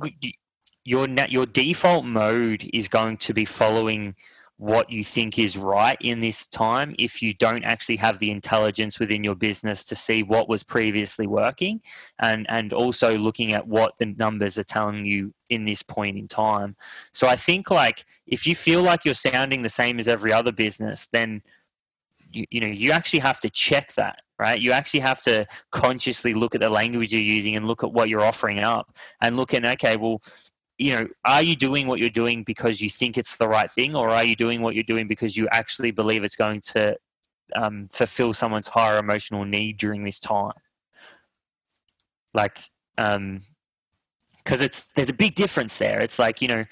[0.84, 4.14] your net your default mode is going to be following
[4.58, 8.98] what you think is right in this time if you don't actually have the intelligence
[8.98, 11.80] within your business to see what was previously working
[12.20, 16.26] and and also looking at what the numbers are telling you in this point in
[16.26, 16.74] time.
[17.12, 20.52] So i think like if you feel like you're sounding the same as every other
[20.52, 21.40] business then
[22.30, 24.60] you, you know you actually have to check that right?
[24.60, 28.08] You actually have to consciously look at the language you're using and look at what
[28.08, 30.22] you're offering up and look at okay well
[30.78, 33.96] you know, are you doing what you're doing because you think it's the right thing,
[33.96, 36.96] or are you doing what you're doing because you actually believe it's going to
[37.56, 40.52] um, fulfill someone's higher emotional need during this time?
[42.32, 42.60] Like,
[42.96, 43.42] um,
[44.48, 46.00] because it's there's a big difference there.
[46.00, 46.64] It's like you know,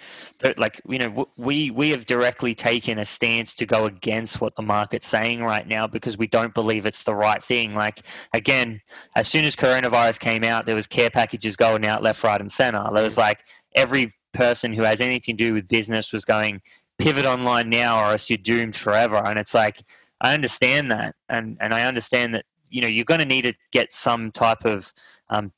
[0.57, 4.63] like you know, we we have directly taken a stance to go against what the
[4.63, 7.75] market's saying right now because we don't believe it's the right thing.
[7.75, 8.01] Like
[8.33, 8.81] again,
[9.15, 12.51] as soon as coronavirus came out, there was care packages going out left, right, and
[12.51, 12.83] center.
[12.95, 16.63] There was like every person who has anything to do with business was going
[16.97, 19.17] pivot online now or else you're doomed forever.
[19.17, 19.83] And it's like
[20.23, 23.53] I understand that, and and I understand that you know you're going to need to
[23.71, 24.95] get some type of
[25.29, 25.53] um,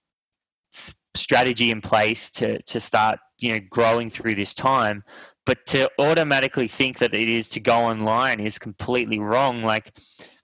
[1.18, 5.04] strategy in place to to start you know growing through this time.
[5.46, 9.62] But to automatically think that it is to go online is completely wrong.
[9.62, 9.98] Like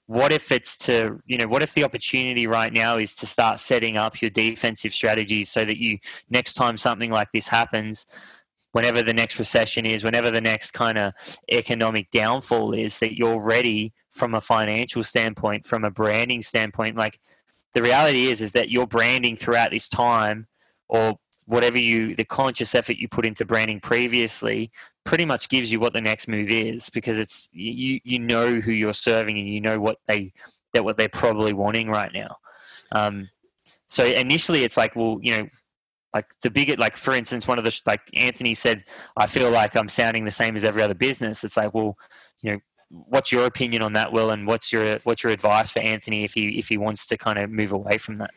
[0.07, 3.59] what if it's to you know what if the opportunity right now is to start
[3.59, 8.07] setting up your defensive strategies so that you next time something like this happens
[8.73, 11.13] whenever the next recession is whenever the next kind of
[11.51, 16.97] economic downfall is that you're ready from a financial standpoint from a branding standpoint?
[16.97, 17.21] Like
[17.73, 20.47] the reality is is that your branding throughout this time
[20.88, 24.70] or whatever you the conscious effort you put into branding previously
[25.05, 28.73] pretty much gives you what the next move is because it's you you know who
[28.73, 30.33] you're serving and you know what they
[30.73, 32.37] that what they're probably wanting right now.
[32.92, 33.29] Um,
[33.87, 35.49] so initially it's like well you know
[36.14, 38.85] like the bigger like for instance one of the like anthony said
[39.16, 41.44] i feel like i'm sounding the same as every other business.
[41.44, 41.97] It's like well
[42.40, 42.59] you know
[42.90, 46.35] what's your opinion on that will and what's your what's your advice for anthony if
[46.35, 48.31] he if he wants to kind of move away from that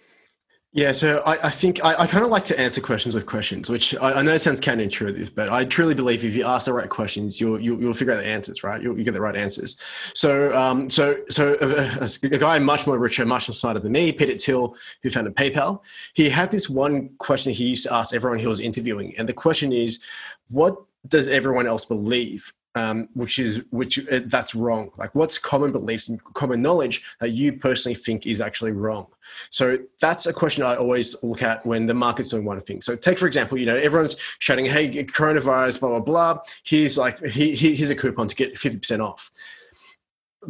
[0.74, 3.70] yeah, so I, I think I, I kind of like to answer questions with questions,
[3.70, 6.90] which I, I know sounds counterintuitive, but I truly believe if you ask the right
[6.90, 8.82] questions, you'll you'll, you'll figure out the answers, right?
[8.82, 9.80] You'll, you get the right answers.
[10.14, 13.94] So, um, so so a, a, a, guy much more richer, much more smarter than
[13.94, 15.82] me, Peter Thiel, who founded PayPal,
[16.14, 19.34] he had this one question he used to ask everyone he was interviewing, and the
[19.34, 20.02] question is,
[20.50, 20.76] what
[21.08, 22.54] does everyone else believe?
[22.78, 24.92] Um, which is which uh, that's wrong.
[24.98, 29.08] Like, what's common beliefs and common knowledge that you personally think is actually wrong?
[29.50, 32.82] So that's a question I always look at when the market's doing one thing.
[32.82, 37.24] So take for example, you know, everyone's shouting, "Hey, coronavirus, blah blah blah." Here's like,
[37.26, 39.32] he, here's a coupon to get fifty percent off.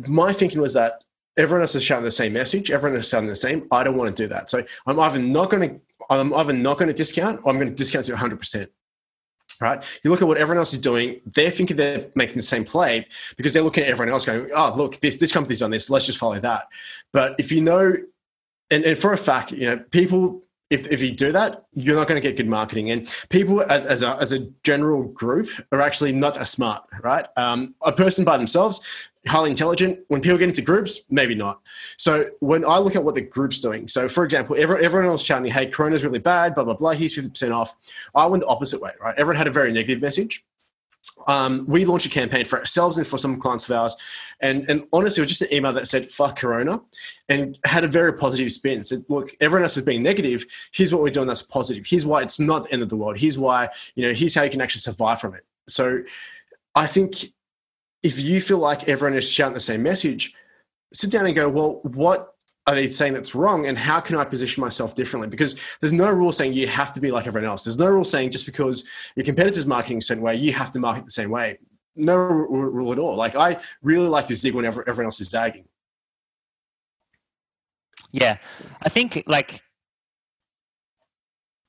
[0.07, 1.03] My thinking was that
[1.37, 2.71] everyone else is shouting the same message.
[2.71, 3.67] Everyone is shouting the same.
[3.71, 4.49] I don't want to do that.
[4.49, 7.69] So I'm either not going to I'm either not going to discount or I'm going
[7.69, 8.71] to discount to 100 percent
[9.61, 9.83] right?
[10.03, 13.07] You look at what everyone else is doing, they're thinking they're making the same play
[13.35, 16.05] because they're looking at everyone else going, oh, look, this, this company's done this, let's
[16.05, 16.67] just follow that.
[17.13, 17.95] But if you know,
[18.69, 22.07] and, and for a fact, you know, people, if, if you do that, you're not
[22.07, 22.91] going to get good marketing.
[22.91, 27.25] And people as, as, a, as a general group are actually not that smart, right?
[27.37, 28.81] Um, a person by themselves,
[29.27, 29.99] highly intelligent.
[30.07, 31.61] When people get into groups, maybe not.
[31.97, 35.23] So when I look at what the group's doing, so for example, everyone, everyone else
[35.23, 37.75] shouting, hey, Corona's really bad, blah, blah, blah, here's 50% off.
[38.15, 39.15] I went the opposite way, right?
[39.17, 40.43] Everyone had a very negative message.
[41.27, 43.95] Um, we launched a campaign for ourselves and for some clients of ours.
[44.39, 46.81] And, and honestly, it was just an email that said, fuck Corona,
[47.27, 48.83] and had a very positive spin.
[48.83, 50.45] Said, look, everyone else is being negative.
[50.71, 51.85] Here's what we're doing that's positive.
[51.85, 53.19] Here's why it's not the end of the world.
[53.19, 55.43] Here's why, you know, here's how you can actually survive from it.
[55.67, 56.03] So
[56.75, 57.33] I think
[58.07, 60.33] if you feel like everyone is shouting the same message,
[60.93, 62.29] sit down and go, well, what
[62.65, 65.27] are they saying that's wrong and how can I position myself differently?
[65.27, 67.65] Because there's no rule saying you have to be like everyone else.
[67.65, 70.79] There's no rule saying just because your competitor's marketing a certain way, you have to
[70.79, 71.59] market the same way.
[71.97, 73.15] No rule at all.
[73.15, 75.65] Like I really like to zig whenever everyone else is zagging.
[78.11, 78.37] Yeah,
[78.81, 79.61] I think like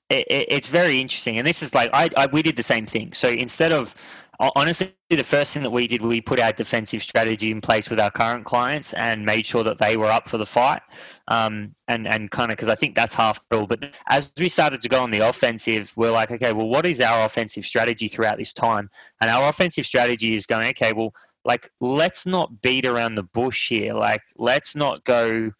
[0.08, 2.86] it, it, it's very interesting, and this is like I, I we did the same
[2.86, 3.12] thing.
[3.12, 3.94] So instead of
[4.38, 7.98] honestly, the first thing that we did, we put our defensive strategy in place with
[7.98, 10.82] our current clients and made sure that they were up for the fight.
[11.28, 13.66] Um, and and kind of because I think that's half the rule.
[13.66, 17.00] But as we started to go on the offensive, we're like, okay, well, what is
[17.00, 18.90] our offensive strategy throughout this time?
[19.20, 23.70] And our offensive strategy is going, okay, well, like let's not beat around the bush
[23.70, 23.94] here.
[23.94, 25.52] Like let's not go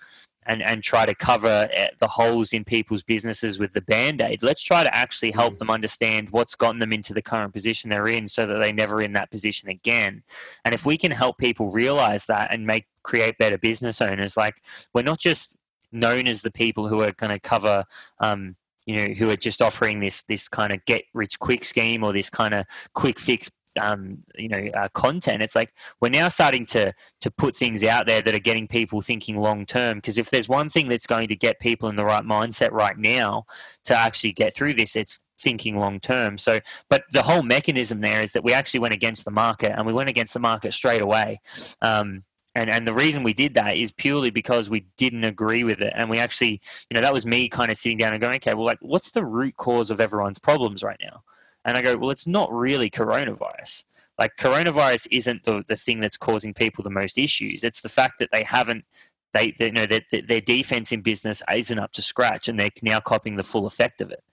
[0.49, 4.43] and, and try to cover eh, the holes in people's businesses with the band aid.
[4.43, 5.59] Let's try to actually help mm.
[5.59, 9.01] them understand what's gotten them into the current position they're in so that they're never
[9.01, 10.23] in that position again.
[10.65, 14.63] And if we can help people realize that and make create better business owners, like
[14.95, 15.57] we're not just
[15.93, 17.85] known as the people who are going to cover
[18.21, 18.57] um,
[18.87, 22.13] you know who are just offering this this kind of get rich quick scheme or
[22.13, 25.43] this kind of quick fix um, you know uh, content.
[25.43, 29.01] It's like we're now starting to to put things out there that are getting people
[29.01, 29.99] thinking long term.
[29.99, 32.97] Because if there's one thing that's going to get people in the right mindset right
[32.97, 33.45] now
[33.85, 36.39] to actually get through this, it's thinking long term.
[36.39, 36.61] So,
[36.91, 39.93] but the whole mechanism there is that we actually went against the market, and we
[39.93, 41.41] went against the market straight away.
[41.83, 45.81] Um, and and the reason we did that is purely because we didn't agree with
[45.81, 46.61] it, and we actually,
[46.91, 49.13] you know, that was me kind of sitting down and going, okay, well, like, what's
[49.13, 51.23] the root cause of everyone's problems right now?
[51.69, 53.85] And I go, well, it's not really coronavirus.
[54.19, 57.63] Like coronavirus isn't the, the thing that's causing people the most issues.
[57.63, 58.87] It's the fact that they haven't
[59.35, 62.71] they, they you know their, their defense in business isn't up to scratch and they're
[62.83, 64.25] now copying the full effect of it.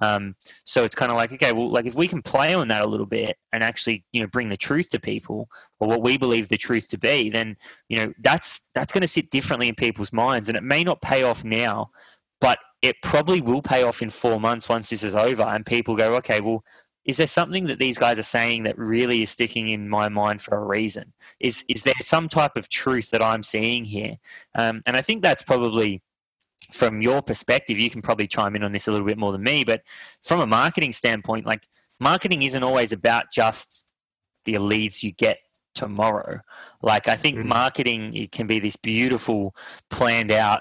[0.00, 2.82] Um, so it's kind of like, okay, well, like if we can play on that
[2.82, 6.16] a little bit and actually, you know, bring the truth to people or what we
[6.16, 7.56] believe the truth to be, then,
[7.90, 11.02] you know, that's, that's going to sit differently in people's minds and it may not
[11.02, 11.90] pay off now,
[12.82, 16.14] it probably will pay off in four months once this is over and people go,
[16.16, 16.64] okay, well,
[17.04, 20.42] is there something that these guys are saying that really is sticking in my mind
[20.42, 21.12] for a reason?
[21.40, 24.16] Is, is there some type of truth that I'm seeing here?
[24.54, 26.02] Um, and I think that's probably,
[26.72, 29.42] from your perspective, you can probably chime in on this a little bit more than
[29.42, 29.82] me, but
[30.22, 31.66] from a marketing standpoint, like
[31.98, 33.86] marketing isn't always about just
[34.44, 35.38] the leads you get
[35.74, 36.40] tomorrow.
[36.82, 37.48] Like I think mm-hmm.
[37.48, 39.54] marketing it can be this beautiful
[39.90, 40.60] planned out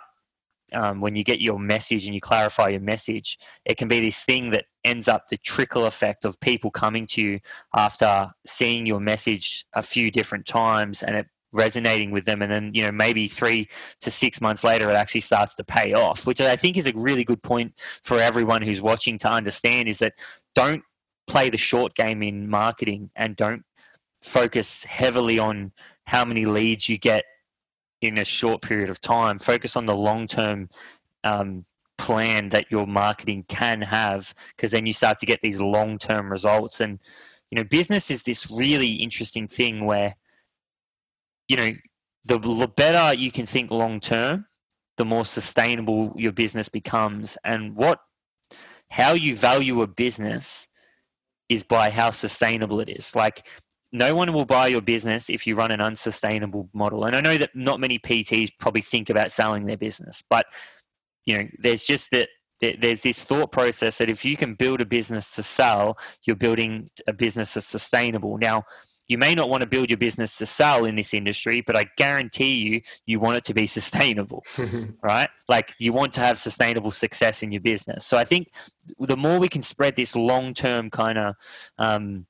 [0.73, 4.23] um, when you get your message and you clarify your message, it can be this
[4.23, 7.39] thing that ends up the trickle effect of people coming to you
[7.75, 12.41] after seeing your message a few different times and it resonating with them.
[12.41, 13.67] And then you know maybe three
[14.01, 16.93] to six months later it actually starts to pay off which i think is a
[16.95, 20.13] really good point for everyone who's watching to understand is that
[20.55, 20.83] don't
[21.25, 23.63] play the short game in marketing and don't
[24.21, 25.71] focus heavily on
[26.05, 27.23] how many leads you get
[28.01, 30.69] in a short period of time focus on the long term
[31.23, 31.65] um,
[31.97, 36.31] plan that your marketing can have because then you start to get these long term
[36.31, 36.99] results and
[37.49, 40.15] you know business is this really interesting thing where
[41.47, 41.71] you know,
[42.25, 44.45] the, better you can think long term,
[44.97, 47.37] the more sustainable your business becomes.
[47.43, 47.99] And what,
[48.89, 50.67] how you value a business
[51.49, 53.15] is by how sustainable it is.
[53.15, 53.47] Like,
[53.91, 57.05] no one will buy your business if you run an unsustainable model.
[57.05, 60.45] And I know that not many PTs probably think about selling their business, but
[61.25, 64.85] you know, there's just that there's this thought process that if you can build a
[64.85, 68.37] business to sell, you're building a business that's sustainable.
[68.39, 68.63] Now,
[69.07, 71.85] you may not want to build your business to sell in this industry, but I
[71.95, 74.43] guarantee you, you want it to be sustainable,
[75.03, 75.29] right?
[75.47, 78.05] Like you want to have sustainable success in your business.
[78.05, 78.47] So I think
[78.99, 81.35] the more we can spread this long term kind of
[81.77, 82.25] um,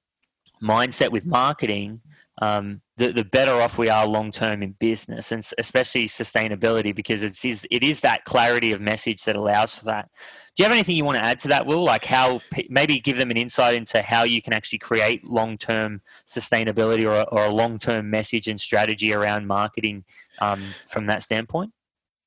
[0.61, 1.99] mindset with marketing,
[2.41, 7.23] um, the, the better off we are long term in business and especially sustainability because
[7.23, 10.09] it's is, it is that clarity of message that allows for that.
[10.55, 11.83] Do you have anything you want to add to that, Will?
[11.83, 16.01] Like how maybe give them an insight into how you can actually create long term
[16.27, 20.03] sustainability or, or a long term message and strategy around marketing
[20.39, 21.71] um, from that standpoint?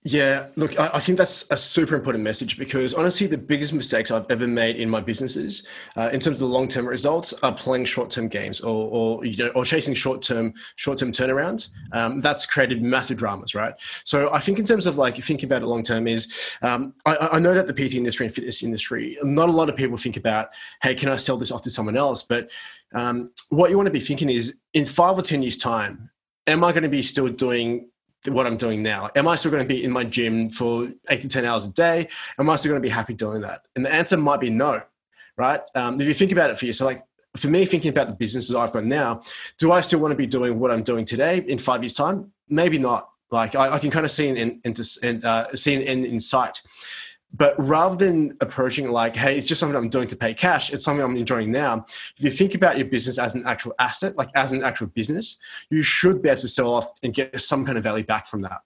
[0.03, 4.25] Yeah, look, I, think that's a super important message because honestly, the biggest mistakes I've
[4.31, 8.29] ever made in my businesses, uh, in terms of the long-term results, are playing short-term
[8.29, 11.69] games or, or you know, or chasing short-term short-term turnarounds.
[11.93, 13.75] Um, that's created massive dramas, right?
[14.05, 16.33] So I think in terms of like thinking about it long-term is,
[16.63, 19.77] um, I, I, know that the PT industry and fitness industry, not a lot of
[19.77, 20.49] people think about,
[20.83, 22.23] hey, can I sell this off to someone else?
[22.23, 22.51] But
[22.95, 26.09] um, what you want to be thinking is, in five or ten years' time,
[26.47, 27.91] am I going to be still doing
[28.27, 29.11] what I'm doing now.
[29.17, 31.73] Am I still going to be in my gym for eight to 10 hours a
[31.73, 32.09] day?
[32.39, 33.63] Am I still going to be happy doing that?
[33.75, 34.83] And the answer might be no,
[35.37, 35.61] right?
[35.75, 37.05] Um, if you think about it for you, so like
[37.37, 39.23] for me, thinking about the businesses I've got now,
[39.59, 42.33] do I still want to be doing what I'm doing today in five years' time?
[42.49, 43.09] Maybe not.
[43.31, 46.19] Like I, I can kind of see an end, in, uh, see an end in
[46.19, 46.61] sight.
[47.33, 50.85] But rather than approaching like, hey, it's just something I'm doing to pay cash, it's
[50.85, 51.87] something I'm enjoying now.
[52.17, 55.39] If you think about your business as an actual asset, like as an actual business,
[55.71, 58.43] you should be able to sell off and get some kind of value back from
[58.43, 58.63] that.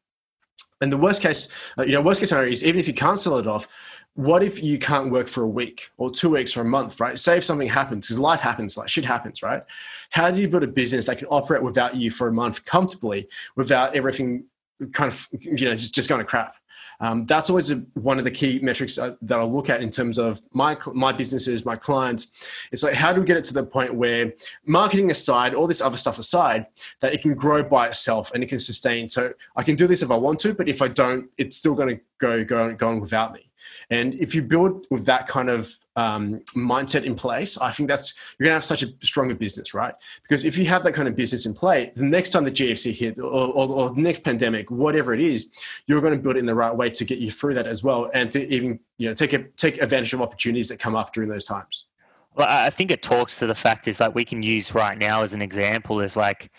[0.81, 1.49] And the worst case,
[1.79, 3.69] uh, you know, worst case scenario is even if you can't sell it off,
[4.15, 7.19] what if you can't work for a week or two weeks or a month, right?
[7.19, 9.63] Say if something happens, because life happens, like shit happens, right?
[10.11, 13.29] How do you build a business that can operate without you for a month comfortably,
[13.57, 14.45] without everything
[14.93, 16.57] kind of, you know, just, just going to crap?
[17.01, 19.91] Um, that's always a, one of the key metrics uh, that I look at in
[19.91, 22.33] terms of my my businesses, my clients.
[22.73, 24.33] It's like how do we get it to the point where
[24.67, 26.67] marketing aside, all this other stuff aside,
[27.01, 29.09] that it can grow by itself and it can sustain.
[29.09, 31.75] So I can do this if I want to, but if I don't, it's still
[31.75, 33.51] going to go go go on without me.
[33.91, 38.15] And if you build with that kind of um, mindset in place, I think that's
[38.39, 39.95] you're going to have such a stronger business, right?
[40.23, 42.93] Because if you have that kind of business in play, the next time the GFC
[42.93, 45.51] hit or, or, or the next pandemic, whatever it is,
[45.87, 47.85] you're going to build it in the right way to get you through that as
[47.85, 51.13] well, and to even you know take a, take advantage of opportunities that come up
[51.13, 51.87] during those times.
[52.35, 55.23] Well, I think it talks to the fact is like we can use right now
[55.23, 56.51] as an example is like,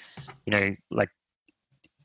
[0.46, 1.10] you know, like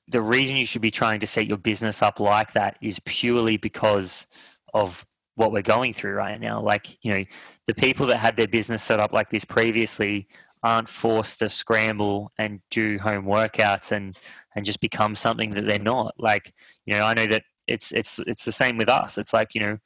[0.09, 3.57] the reason you should be trying to set your business up like that is purely
[3.57, 4.27] because
[4.75, 6.61] of what we're going through right now.
[6.61, 7.25] Like, you know,
[7.67, 10.29] the people that had their business set up like this previously
[10.63, 14.19] aren't forced to scramble and do home workouts and
[14.55, 16.15] and just become something that they're not.
[16.19, 16.53] Like,
[16.85, 19.17] you know, I know that it's it's it's the same with us.
[19.17, 19.79] It's like, you know,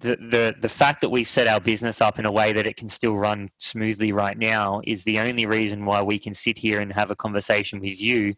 [0.00, 2.76] the, the the fact that we've set our business up in a way that it
[2.76, 6.80] can still run smoothly right now is the only reason why we can sit here
[6.80, 8.34] and have a conversation with you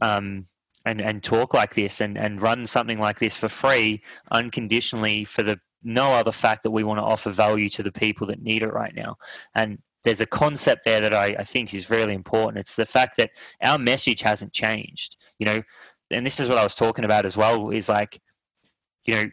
[0.00, 0.46] um,
[0.84, 5.42] and and talk like this and and run something like this for free unconditionally for
[5.42, 8.62] the no other fact that we want to offer value to the people that need
[8.62, 9.16] it right now.
[9.54, 12.58] And there's a concept there that I, I think is really important.
[12.58, 13.30] It's the fact that
[13.62, 15.62] our message hasn't changed you know?
[16.10, 18.20] And this is what i was talking about as well is like
[19.04, 19.24] you know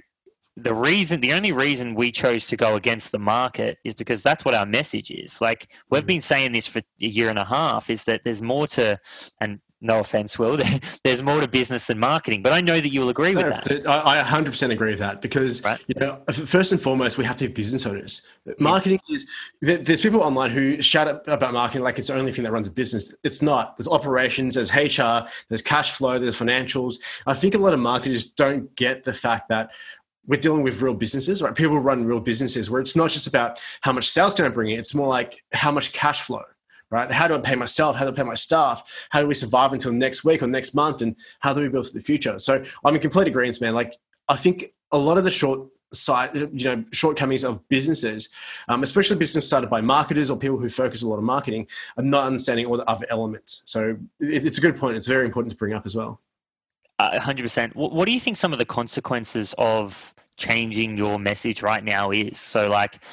[0.58, 4.44] the reason the only reason we chose to go against the market is because that's
[4.44, 5.42] what our message is.
[5.42, 6.08] Like we've mm.
[6.08, 9.00] been saying this for a year and a half is that there's more to
[9.40, 10.60] and no offense, Will,
[11.04, 13.88] there's more to business than marketing, but I know that you'll agree with that.
[13.88, 15.84] I 100% agree with that because, right.
[15.88, 18.22] you know, first and foremost, we have to be business owners.
[18.60, 19.16] Marketing yeah.
[19.16, 19.30] is,
[19.62, 22.72] there's people online who shout about marketing like it's the only thing that runs a
[22.72, 23.14] business.
[23.24, 23.76] It's not.
[23.78, 27.00] There's operations, there's HR, there's cash flow, there's financials.
[27.26, 29.72] I think a lot of marketers don't get the fact that
[30.28, 31.56] we're dealing with real businesses, right?
[31.56, 34.70] People run real businesses where it's not just about how much sales can I bring
[34.70, 36.44] in, it's more like how much cash flow
[36.92, 37.10] right?
[37.10, 37.96] How do I pay myself?
[37.96, 38.84] How do I pay my staff?
[39.10, 41.02] How do we survive until next week or next month?
[41.02, 42.38] And how do we build for the future?
[42.38, 43.74] So I'm in complete agreement, man.
[43.74, 43.96] Like
[44.30, 48.30] I think a lot of the short side, you know, shortcomings of businesses,
[48.70, 51.68] um, especially business started by marketers or people who focus a lot on marketing,
[51.98, 53.64] are not understanding all the other elements.
[53.66, 54.96] So it's a good point.
[54.96, 56.22] It's very important to bring up as well.
[57.00, 57.76] hundred percent.
[57.76, 62.40] What do you think some of the consequences of changing your message right now is?
[62.40, 63.04] So like,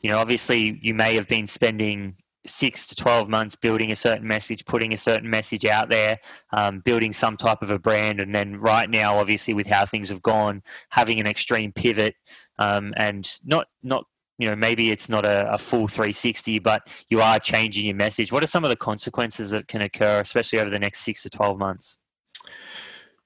[0.00, 2.16] you know, obviously you may have been spending
[2.46, 6.18] six to 12 months building a certain message, putting a certain message out there,
[6.52, 8.20] um, building some type of a brand.
[8.20, 12.14] And then right now, obviously, with how things have gone, having an extreme pivot
[12.58, 14.04] um, and not, not,
[14.38, 18.32] you know, maybe it's not a, a, full 360, but you are changing your message.
[18.32, 21.30] What are some of the consequences that can occur, especially over the next six to
[21.30, 21.98] 12 months?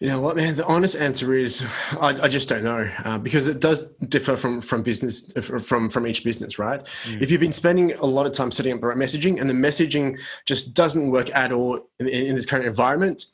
[0.00, 0.56] You know what, man?
[0.56, 4.60] The honest answer is I, I just don't know uh, because it does differ from
[4.60, 6.84] from business from from each business, right?
[7.04, 7.22] Mm.
[7.22, 9.54] If you've been spending a lot of time setting up the right messaging and the
[9.54, 13.26] messaging just doesn't work at all in, in this current environment,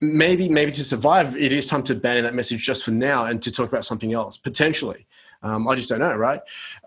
[0.00, 3.42] maybe maybe to survive, it is time to ban that message just for now and
[3.42, 5.06] to talk about something else potentially.
[5.42, 6.40] Um, I just don't know, right?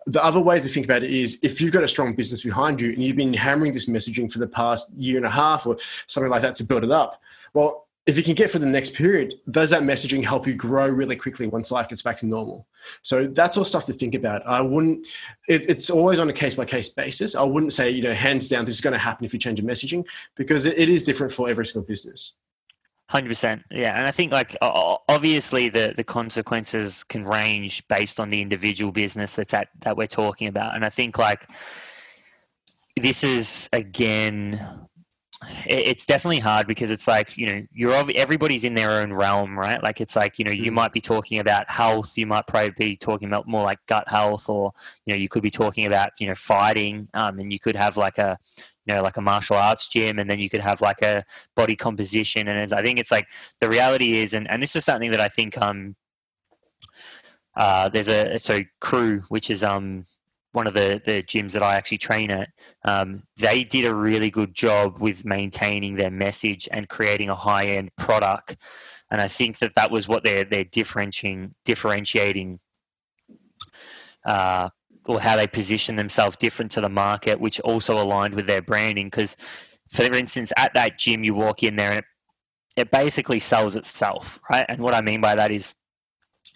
[0.05, 2.79] The other way to think about it is if you've got a strong business behind
[2.79, 5.75] you and you've been hammering this messaging for the past year and a half or
[6.07, 7.21] something like that to build it up,
[7.53, 10.87] well, if you can get for the next period, does that messaging help you grow
[10.87, 12.67] really quickly once life gets back to normal?
[13.01, 14.45] So that's all stuff to think about.
[14.45, 15.07] I wouldn't,
[15.47, 17.35] it, it's always on a case by case basis.
[17.35, 19.59] I wouldn't say, you know, hands down, this is going to happen if you change
[19.59, 22.33] your messaging because it, it is different for every single business.
[23.07, 28.29] Hundred percent, yeah, and I think like obviously the the consequences can range based on
[28.29, 31.47] the individual business that's at that we're talking about, and I think like
[32.97, 34.87] this is again
[35.67, 39.81] it's definitely hard because it's like you know you're everybody's in their own realm right
[39.83, 40.75] like it's like you know you mm.
[40.75, 44.49] might be talking about health you might probably be talking about more like gut health
[44.49, 44.71] or
[45.05, 47.97] you know you could be talking about you know fighting um, and you could have
[47.97, 48.37] like a
[48.85, 51.23] you know like a martial arts gym and then you could have like a
[51.55, 53.27] body composition and i think it's like
[53.59, 55.95] the reality is and, and this is something that i think um
[57.57, 60.05] uh, there's a so crew which is um
[60.55, 62.49] one of the, the gyms that I actually train at,
[62.83, 67.67] um, they did a really good job with maintaining their message and creating a high
[67.67, 68.57] end product.
[69.11, 72.59] And I think that that was what they're, they're differentiating, differentiating
[74.25, 74.69] uh,
[75.05, 79.07] or how they position themselves different to the market, which also aligned with their branding.
[79.07, 79.37] Because,
[79.91, 82.05] for instance, at that gym, you walk in there and it,
[82.75, 84.65] it basically sells itself, right?
[84.67, 85.75] And what I mean by that is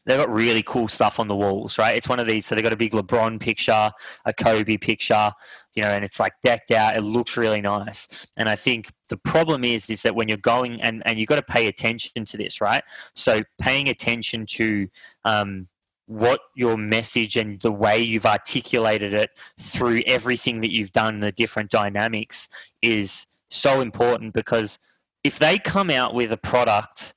[0.09, 1.95] they've got really cool stuff on the walls, right?
[1.95, 2.45] It's one of these.
[2.45, 3.91] So they've got a big LeBron picture,
[4.25, 5.31] a Kobe picture,
[5.75, 6.95] you know, and it's like decked out.
[6.95, 8.27] It looks really nice.
[8.35, 11.35] And I think the problem is, is that when you're going and, and you've got
[11.35, 12.81] to pay attention to this, right?
[13.13, 14.87] So paying attention to,
[15.25, 15.67] um,
[16.07, 19.29] what your message and the way you've articulated it
[19.59, 22.49] through everything that you've done, the different dynamics
[22.81, 24.79] is so important because
[25.23, 27.13] if they come out with a product,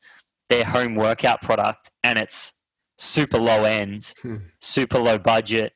[0.51, 2.53] their home workout product, and it's
[3.03, 4.36] super low end, hmm.
[4.61, 5.72] super low budget.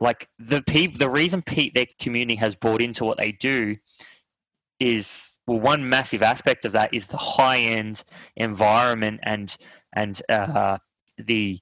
[0.00, 3.76] Like the pe- the reason Pete their community has bought into what they do
[4.80, 8.02] is well, one massive aspect of that is the high end
[8.36, 9.56] environment and
[9.92, 10.78] and uh,
[11.18, 11.60] the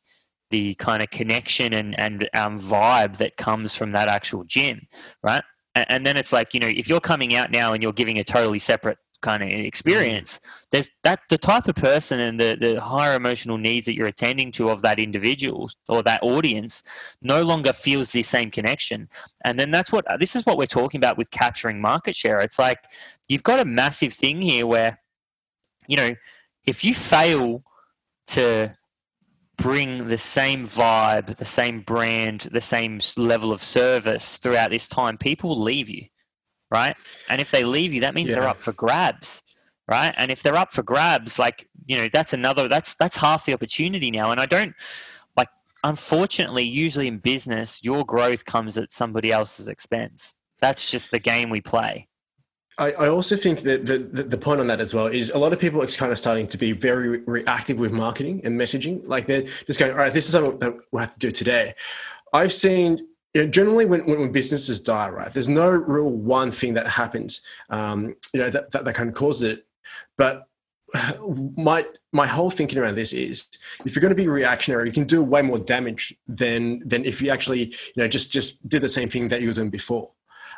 [0.49, 4.81] the kind of connection and and um, vibe that comes from that actual gym,
[5.23, 5.43] right?
[5.75, 8.19] And, and then it's like you know if you're coming out now and you're giving
[8.19, 9.65] a totally separate kind of mm.
[9.65, 10.41] experience.
[10.71, 14.53] There's that the type of person and the, the higher emotional needs that you're attending
[14.53, 16.83] to of that individual or that audience
[17.23, 19.09] no longer feels the same connection.
[19.45, 22.41] And then that's what this is what we're talking about with capturing market share.
[22.41, 22.79] It's like
[23.29, 25.01] you've got a massive thing here where
[25.87, 26.15] you know
[26.67, 27.65] if you fail
[28.29, 28.73] to
[29.57, 35.19] bring the same vibe the same brand the same level of service throughout this time
[35.19, 36.05] people will leave you
[36.71, 36.97] right?
[37.29, 38.37] And if they leave you, that means yeah.
[38.37, 39.43] they're up for grabs,
[39.89, 40.15] right?
[40.17, 43.55] And if they're up for grabs, like you know, that's another that's that's half the
[43.55, 44.31] opportunity now.
[44.31, 44.75] And I don't
[45.37, 45.49] like,
[45.85, 50.35] unfortunately, usually in business, your growth comes at somebody else's expense.
[50.61, 52.07] That's just the game we play.
[52.79, 55.39] I, I also think that the, the, the, point on that as well is a
[55.39, 59.07] lot of people are kind of starting to be very reactive with marketing and messaging.
[59.07, 61.75] Like they're just going, all right, this is something that we have to do today.
[62.33, 66.75] I've seen you know, generally when, when businesses die, right, there's no real one thing
[66.75, 69.67] that happens, um, you know, that, that, that kind of causes it.
[70.17, 70.49] But
[71.57, 73.47] my my whole thinking around this is
[73.85, 77.23] if you're going to be reactionary you can do way more damage than than if
[77.23, 80.11] you actually you know just just did the same thing that you were doing before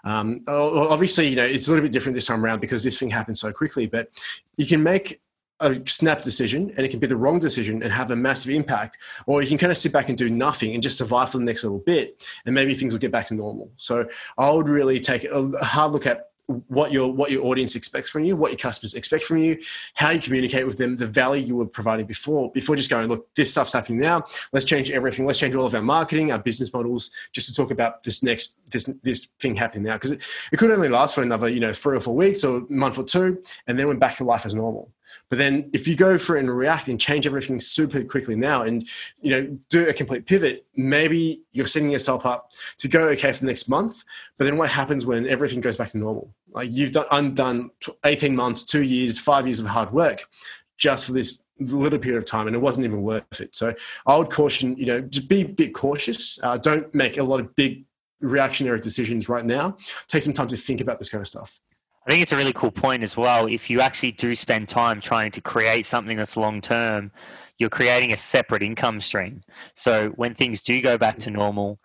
[0.04, 3.10] um, obviously you know it's a little bit different this time around because this thing
[3.10, 4.08] happened so quickly but
[4.56, 5.20] you can make
[5.62, 8.98] a snap decision and it can be the wrong decision and have a massive impact
[9.26, 11.44] or you can kind of sit back and do nothing and just survive for the
[11.44, 14.06] next little bit and maybe things will get back to normal so
[14.38, 18.24] i would really take a hard look at what your what your audience expects from
[18.24, 19.58] you, what your customers expect from you,
[19.94, 23.32] how you communicate with them, the value you were providing before, before just going, look,
[23.34, 24.24] this stuff's happening now.
[24.52, 25.24] Let's change everything.
[25.24, 28.58] Let's change all of our marketing, our business models, just to talk about this next
[28.70, 29.94] this this thing happening now.
[29.94, 30.20] Because it,
[30.52, 32.98] it could only last for another, you know, three or four weeks or a month
[32.98, 34.92] or two, and then went back to life as normal.
[35.32, 38.64] But then if you go for it and react and change everything super quickly now
[38.64, 38.86] and
[39.22, 43.38] you know do a complete pivot, maybe you're setting yourself up to go okay for
[43.38, 44.04] the next month.
[44.36, 46.34] But then what happens when everything goes back to normal?
[46.50, 47.70] Like you've done undone
[48.04, 50.28] 18 months, two years, five years of hard work
[50.76, 53.54] just for this little period of time and it wasn't even worth it.
[53.54, 53.72] So
[54.06, 56.38] I would caution, you know, just be a bit cautious.
[56.42, 57.86] Uh, don't make a lot of big
[58.20, 59.78] reactionary decisions right now.
[60.08, 61.58] Take some time to think about this kind of stuff.
[62.06, 63.46] I think it's a really cool point as well.
[63.46, 67.12] If you actually do spend time trying to create something that's long term,
[67.58, 69.42] you're creating a separate income stream.
[69.76, 71.78] So when things do go back to normal,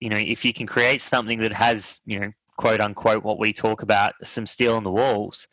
[0.00, 3.52] you know, if you can create something that has, you know, quote unquote, what we
[3.52, 5.46] talk about, some steel in the walls,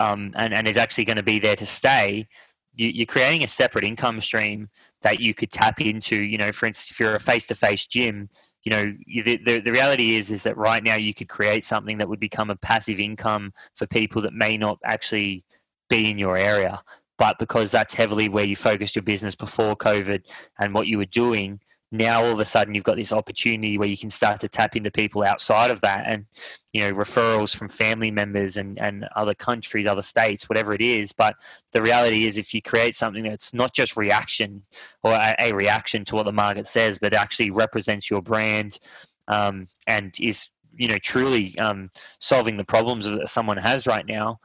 [0.00, 2.26] um, and, and is actually going to be there to stay,
[2.74, 4.70] you, you're creating a separate income stream
[5.02, 6.16] that you could tap into.
[6.16, 8.30] You know, for instance, if you're a face to face gym,
[8.64, 11.98] you know the, the, the reality is is that right now you could create something
[11.98, 15.44] that would become a passive income for people that may not actually
[15.88, 16.82] be in your area.
[17.16, 20.22] But because that's heavily where you focused your business before covid
[20.58, 21.60] and what you were doing
[21.94, 24.74] now all of a sudden you've got this opportunity where you can start to tap
[24.74, 26.26] into people outside of that and
[26.72, 31.12] you know referrals from family members and, and other countries other states whatever it is.
[31.12, 31.36] But
[31.72, 34.62] the reality is if you create something that's not just reaction
[35.04, 38.78] or a, a reaction to what the market says but actually represents your brand
[39.28, 44.40] um, and is you know truly um, solving the problems that someone has right now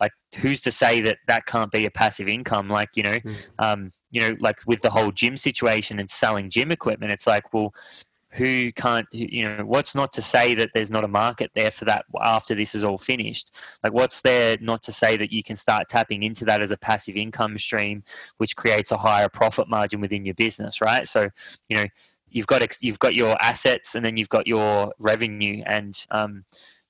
[0.00, 3.36] like who's to say that that can't be a passive income like you know mm.
[3.58, 7.52] um, you know, like with the whole gym situation and selling gym equipment, it's like,
[7.52, 7.74] well,
[8.30, 11.84] who can't, you know, what's not to say that there's not a market there for
[11.86, 13.50] that after this is all finished?
[13.82, 16.76] Like, what's there not to say that you can start tapping into that as a
[16.76, 18.04] passive income stream,
[18.36, 21.08] which creates a higher profit margin within your business, right?
[21.08, 21.28] So,
[21.68, 21.86] you know,
[22.30, 26.44] you've got you've got your assets and then you've got your revenue and um,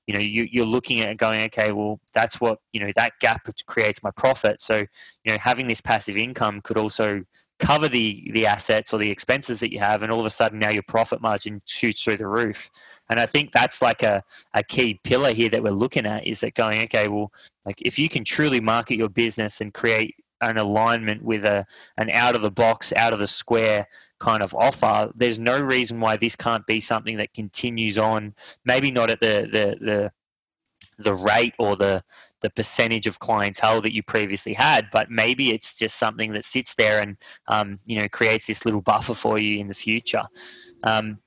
[0.07, 3.47] you know you, you're looking at going okay well that's what you know that gap
[3.65, 4.61] creates my profit.
[4.61, 4.77] So
[5.23, 7.23] you know having this passive income could also
[7.59, 10.59] cover the the assets or the expenses that you have and all of a sudden
[10.59, 12.69] now your profit margin shoots through the roof.
[13.09, 16.41] And i think that's like a, a key pillar here that we're looking at is
[16.41, 17.31] that going okay well
[17.65, 20.15] like if you can truly market your business and create
[20.49, 21.65] an alignment with a
[21.97, 23.87] an out of the box out of the square
[24.19, 28.33] kind of offer, there's no reason why this can't be something that continues on.
[28.63, 30.11] Maybe not at the the the,
[30.97, 32.03] the rate or the
[32.41, 36.75] the percentage of clientele that you previously had, but maybe it's just something that sits
[36.75, 37.17] there and
[37.47, 40.23] um, you know creates this little buffer for you in the future.
[40.83, 41.19] Um,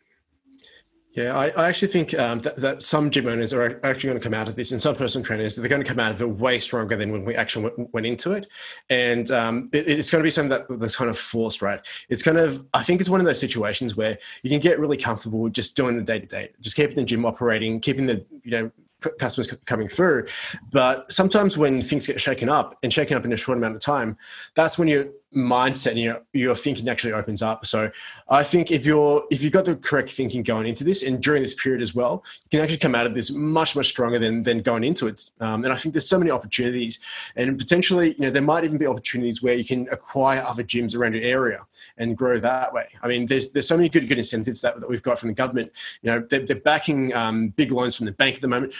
[1.12, 4.24] yeah, I, I actually think um, that, that, some gym owners are actually going to
[4.24, 6.28] come out of this, and some personal trainers they're going to come out of it
[6.28, 8.46] way stronger than when we actually went, into it.
[8.90, 11.80] And um, it, it's going to be something that, that's kind of forced, right?
[12.10, 14.98] It's kind of I think it's one of those situations where you can get really
[14.98, 18.50] comfortable just doing the day to day, just keeping the gym operating, keeping the you
[18.50, 18.70] know
[19.18, 20.26] customers coming through.
[20.70, 23.80] But sometimes when things get shaken up and shaken up in a short amount of
[23.80, 24.16] time,
[24.54, 27.66] that's when you mindset and your your thinking actually opens up.
[27.66, 27.90] So
[28.30, 31.42] I think if you're if you've got the correct thinking going into this and during
[31.42, 34.42] this period as well, you can actually come out of this much much stronger than
[34.42, 35.30] than going into it.
[35.40, 36.98] Um, and I think there's so many opportunities,
[37.36, 40.96] and potentially you know there might even be opportunities where you can acquire other gyms
[40.96, 41.60] around your area
[41.98, 42.88] and grow that way.
[43.02, 45.34] I mean, there's there's so many good good incentives that, that we've got from the
[45.34, 45.72] government.
[46.02, 48.72] You know, they're, they're backing um, big loans from the bank at the moment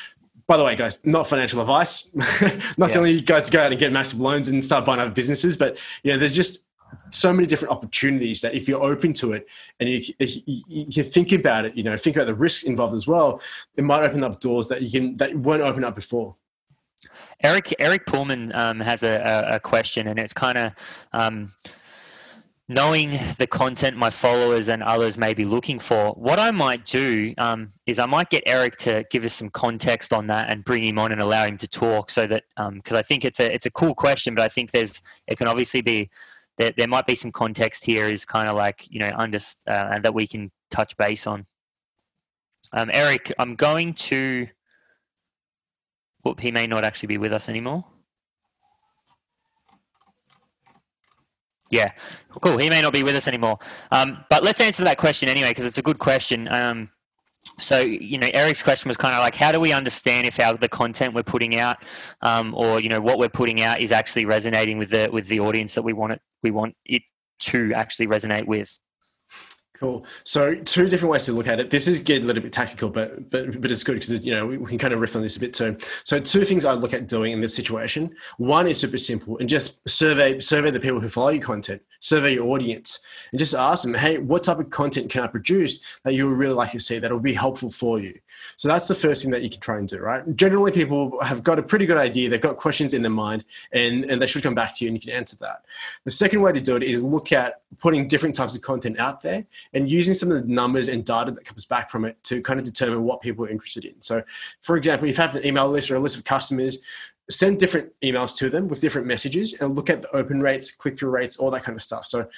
[0.49, 2.11] by the way, guys, not financial advice.
[2.15, 2.89] not yeah.
[2.89, 5.57] telling you guys to go out and get massive loans and start buying other businesses,
[5.57, 6.65] but you know, there's just
[7.11, 9.47] so many different opportunities that if you're open to it
[9.79, 13.07] and you, you, you, think about it, you know, think about the risks involved as
[13.07, 13.43] well,
[13.77, 16.35] it might open up doors that you can that weren't open up before.
[17.45, 20.73] Eric Eric Pullman um, has a, a, question, and it's kind of
[21.13, 21.51] um,
[22.69, 27.33] knowing the content my followers and others may be looking for, what I might do
[27.39, 30.85] um, is I might get Eric to give us some context on that and bring
[30.85, 33.53] him on and allow him to talk so that because um, I think it's a
[33.53, 36.11] it's a cool question, but I think there's it can obviously be
[36.59, 39.99] there, there might be some context here is kind of like you know under uh,
[40.01, 41.47] that we can touch base on.
[42.73, 44.47] Um, Eric, I'm going to.
[46.23, 47.85] Whoop, he may not actually be with us anymore.
[51.71, 51.93] Yeah,
[52.41, 52.57] cool.
[52.57, 53.59] He may not be with us anymore.
[53.91, 56.49] Um, but let's answer that question anyway, because it's a good question.
[56.49, 56.91] Um,
[57.61, 60.57] so, you know, Eric's question was kind of like, how do we understand if our
[60.57, 61.79] the content we're putting out,
[62.23, 65.41] um, or you know, what we're putting out is actually resonating with the with the
[65.41, 67.03] audience that we want it we want it
[67.41, 68.79] to actually resonate with?
[69.81, 70.05] Cool.
[70.25, 71.71] So two different ways to look at it.
[71.71, 74.45] This is getting a little bit tactical, but but but it's good because you know
[74.45, 75.77] we, we, can kind of riff on this a bit too.
[76.03, 78.13] So two things I look at doing in this situation.
[78.39, 82.35] One is super simple and just survey survey the people who follow your content, survey
[82.35, 82.99] your audience,
[83.31, 86.39] and just ask them, hey, what type of content can I produce that you would
[86.39, 88.19] really like to see that will be helpful for you?
[88.57, 90.25] So that's the first thing that you can try and do, right?
[90.37, 92.29] Generally, people have got a pretty good idea.
[92.29, 94.97] They've got questions in their mind, and and they should come back to you and
[94.97, 95.65] you can answer that.
[96.05, 99.21] The second way to do it is look at putting different types of content out
[99.21, 102.41] there and using some of the numbers and data that comes back from it to
[102.43, 103.95] kind of determine what people are interested in.
[104.01, 104.23] So,
[104.61, 106.79] for example, if you have an email list or a list of customers,
[107.31, 110.99] send different emails to them with different messages and look at the open rates, click
[110.99, 112.07] through rates, all that kind of stuff.
[112.07, 112.29] So,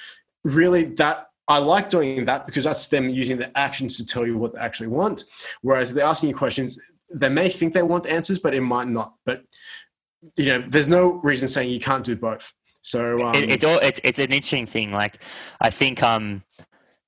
[0.43, 4.37] really, that I like doing that because that's them using the actions to tell you
[4.37, 5.23] what they actually want.
[5.61, 6.79] Whereas they're asking you questions,
[7.13, 9.15] they may think they want answers, but it might not.
[9.25, 9.43] But
[10.37, 12.53] you know, there's no reason saying you can't do both.
[12.81, 14.91] So um, it, it's all it's it's an interesting thing.
[14.91, 15.23] Like
[15.59, 16.43] I think um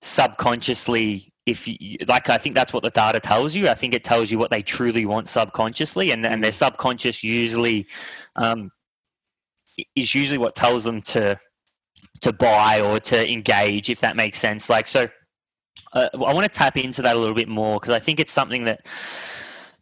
[0.02, 4.04] subconsciously if you like i think that's what the data tells you i think it
[4.04, 7.88] tells you what they truly want subconsciously and, and their subconscious usually
[8.36, 8.70] um,
[9.96, 11.38] is usually what tells them to
[12.24, 15.08] to buy or to engage if that makes sense like so
[15.94, 18.32] uh, i want to tap into that a little bit more because i think it's
[18.32, 18.86] something that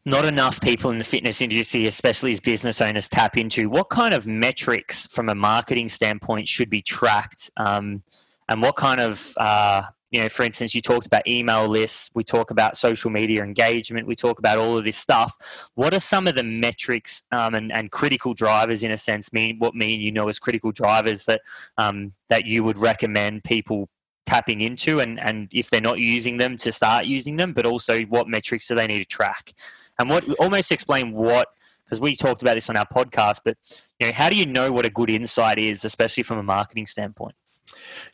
[0.06, 3.70] not enough people in the fitness industry, especially as business owners, tap into.
[3.70, 7.52] What kind of metrics from a marketing standpoint should be tracked?
[7.58, 8.02] Um,
[8.50, 12.24] and what kind of uh, you know, for instance, you talked about email lists, we
[12.24, 15.70] talk about social media engagement, we talk about all of this stuff.
[15.76, 19.58] What are some of the metrics um, and, and, critical drivers, in a sense, mean
[19.58, 21.42] what mean you know as critical drivers that
[21.78, 23.90] um, that you would recommend people
[24.26, 28.02] tapping into, and and if they're not using them, to start using them, but also
[28.04, 29.54] what metrics do they need to track,
[29.98, 31.48] and what almost explain what
[31.86, 33.58] because we talked about this on our podcast, but
[34.00, 36.86] you know, how do you know what a good insight is, especially from a marketing
[36.86, 37.36] standpoint?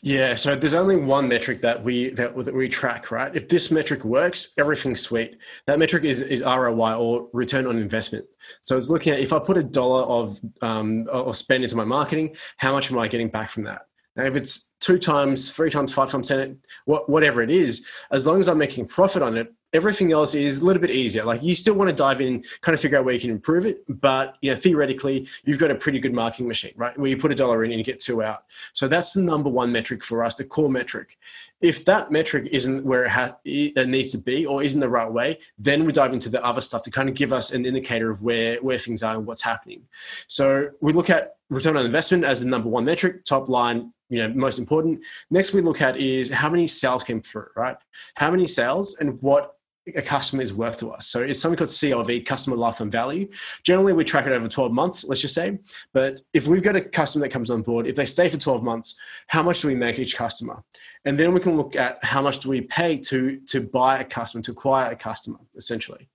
[0.02, 3.36] Yeah, so there's only one metric that we that, that we track, right?
[3.36, 5.38] If this metric works, everything's sweet.
[5.66, 8.26] That metric is is ROI or return on investment.
[8.62, 11.86] So it's looking at if I put a dollar of um, of spend into my
[11.86, 13.84] marketing, how much am I getting back from that?
[14.16, 18.40] Now, if it's two times, three times, five times, ten, whatever it is, as long
[18.40, 21.24] as I'm making profit on it, everything else is a little bit easier.
[21.24, 23.66] Like you still want to dive in, kind of figure out where you can improve
[23.66, 26.98] it, but you know, theoretically, you've got a pretty good marketing machine, right?
[26.98, 28.46] Where you put a dollar in and you get two out.
[28.74, 31.18] So that's the number one metric for us, the core metric.
[31.60, 35.12] If that metric isn't where it, ha- it needs to be or isn't the right
[35.12, 38.10] way, then we dive into the other stuff to kind of give us an indicator
[38.10, 39.82] of where where things are and what's happening.
[40.28, 44.20] So we look at return on investment as the number one metric, top line you
[44.20, 45.00] know most important
[45.30, 47.78] next we look at is how many sales came through right
[48.16, 49.58] how many sales and what
[49.96, 51.08] a customer is worth to us.
[51.08, 53.30] So it's something called CLV, customer lifetime value.
[53.64, 55.60] Generally, we track it over 12 months, let's just say.
[55.94, 58.64] But if we've got a customer that comes on board, if they stay for 12
[58.64, 58.96] months,
[59.28, 60.64] how much do we make each customer?
[61.06, 64.04] And then we can look at how much do we pay to, to buy a
[64.04, 66.10] customer, to acquire a customer, essentially.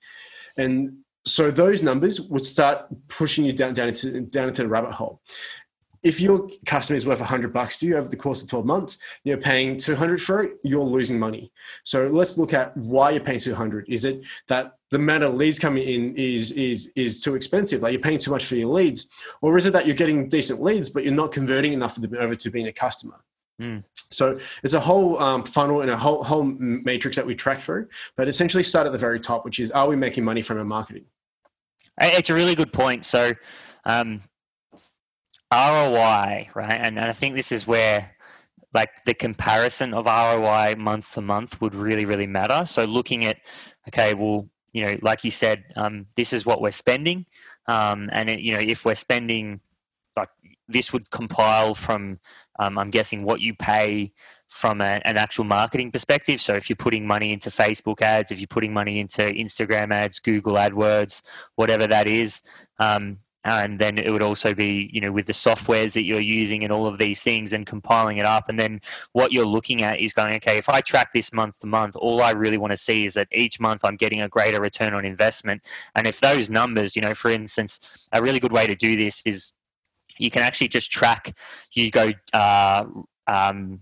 [0.57, 4.93] And so those numbers would start pushing you down, down, into, down into the rabbit
[4.93, 5.23] hole.
[6.03, 8.99] If your customer is worth 100 bucks to you over the course of 12 months,
[9.25, 11.53] you're paying 200 for it, you're losing money.
[11.85, 13.87] So let's look at why you're paying 200.
[13.89, 17.83] Is it that the amount of leads coming in is is is too expensive?
[17.83, 19.09] Like you're paying too much for your leads,
[19.41, 22.15] or is it that you're getting decent leads but you're not converting enough of them
[22.19, 23.23] over to being a customer?
[23.61, 23.85] Mm.
[24.11, 27.89] So it's a whole um, funnel and a whole whole matrix that we track through.
[28.17, 30.65] But essentially, start at the very top, which is are we making money from our
[30.65, 31.05] marketing?
[32.01, 33.07] It's a really good point.
[33.07, 33.35] So
[33.85, 34.21] um,
[35.53, 36.81] ROI, right?
[36.81, 38.17] And, and I think this is where
[38.75, 42.65] like the comparison of ROI month to month would really, really matter.
[42.65, 43.37] So looking at,
[43.89, 47.27] okay, well, you know, like you said, um, this is what we're spending,
[47.67, 49.61] um, and it, you know, if we're spending,
[50.17, 50.31] like
[50.67, 52.19] this would compile from,
[52.59, 54.13] um, I'm guessing, what you pay
[54.49, 56.41] from a, an actual marketing perspective.
[56.41, 60.19] So if you're putting money into Facebook ads, if you're putting money into Instagram ads,
[60.19, 61.21] Google AdWords,
[61.57, 62.41] whatever that is,
[62.79, 66.63] um, and then it would also be you know with the softwares that you're using
[66.63, 68.81] and all of these things and compiling it up and then
[69.13, 72.23] what you're looking at is going okay if i track this month to month all
[72.23, 75.05] i really want to see is that each month i'm getting a greater return on
[75.05, 75.63] investment.
[75.95, 79.23] And if those numbers you know for instance a really good way to do this
[79.25, 79.53] is
[80.19, 81.37] you can actually just track
[81.73, 82.85] you go uh,
[83.27, 83.81] um,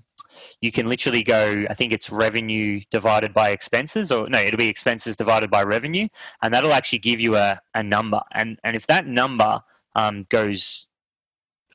[0.60, 4.68] you can literally go, I think it's revenue divided by expenses, or no, it'll be
[4.68, 6.08] expenses divided by revenue,
[6.42, 8.22] and that'll actually give you a, a number.
[8.32, 9.60] And, and if that number
[9.96, 10.88] um, goes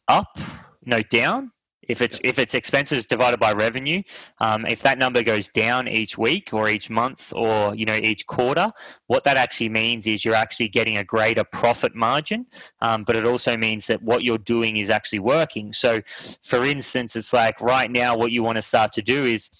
[0.07, 0.37] up,
[0.85, 1.51] no, down,
[1.87, 4.01] if it's if it's expenses divided by revenue,
[4.39, 8.25] um, if that number goes down each week or each month or you know each
[8.27, 8.71] quarter,
[9.07, 12.45] what that actually means is you're actually getting a greater profit margin,
[12.81, 15.73] um, but it also means that what you're doing is actually working.
[15.73, 16.01] So,
[16.43, 19.51] for instance, it's like right now, what you want to start to do is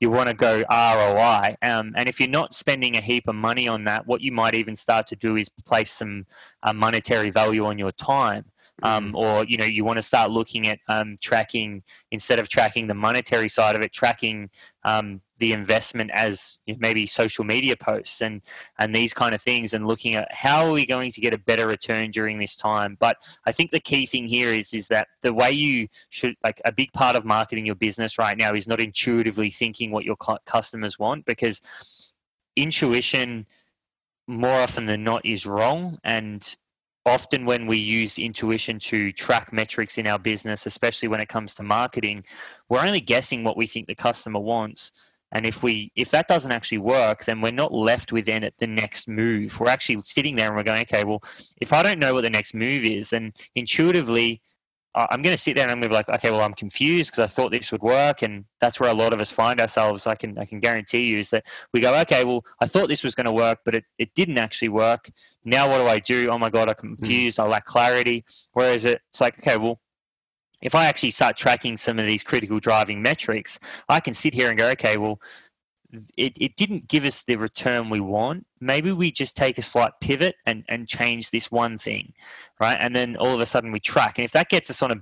[0.00, 1.56] you want to go ROI.
[1.62, 4.54] Um, and if you're not spending a heap of money on that, what you might
[4.54, 6.26] even start to do is place some
[6.62, 8.46] uh, monetary value on your time
[8.82, 9.16] um, mm-hmm.
[9.16, 12.94] or you know you want to start looking at um, tracking instead of tracking the
[12.94, 14.50] monetary side of it, tracking
[14.84, 18.42] um, the investment as maybe social media posts and
[18.78, 21.38] and these kind of things, and looking at how are we going to get a
[21.38, 22.96] better return during this time.
[22.98, 23.16] But
[23.46, 26.72] I think the key thing here is is that the way you should like a
[26.72, 30.16] big part of marketing your business right now is not intuitively thinking what your
[30.46, 31.60] customers want because
[32.56, 33.46] intuition
[34.26, 36.56] more often than not is wrong and
[37.06, 41.54] often when we use intuition to track metrics in our business, especially when it comes
[41.54, 42.24] to marketing,
[42.68, 44.92] we're only guessing what we think the customer wants.
[45.32, 48.58] And if we if that doesn't actually work, then we're not left with then at
[48.58, 49.58] the next move.
[49.60, 51.22] We're actually sitting there and we're going, okay, well,
[51.60, 54.42] if I don't know what the next move is, then intuitively
[54.94, 57.12] I'm going to sit there and I'm going to be like, okay, well, I'm confused
[57.12, 60.06] because I thought this would work, and that's where a lot of us find ourselves.
[60.06, 63.04] I can I can guarantee you is that we go, okay, well, I thought this
[63.04, 65.08] was going to work, but it, it didn't actually work.
[65.44, 66.28] Now what do I do?
[66.30, 66.94] Oh my god, I'm hmm.
[66.96, 67.38] confused.
[67.38, 68.24] I lack clarity.
[68.52, 69.80] Whereas it, it's like, okay, well,
[70.60, 74.50] if I actually start tracking some of these critical driving metrics, I can sit here
[74.50, 75.20] and go, okay, well,
[76.16, 78.46] it, it didn't give us the return we want.
[78.60, 82.12] Maybe we just take a slight pivot and, and change this one thing,
[82.60, 82.76] right?
[82.80, 84.18] And then all of a sudden we track.
[84.18, 84.96] And if that gets us on a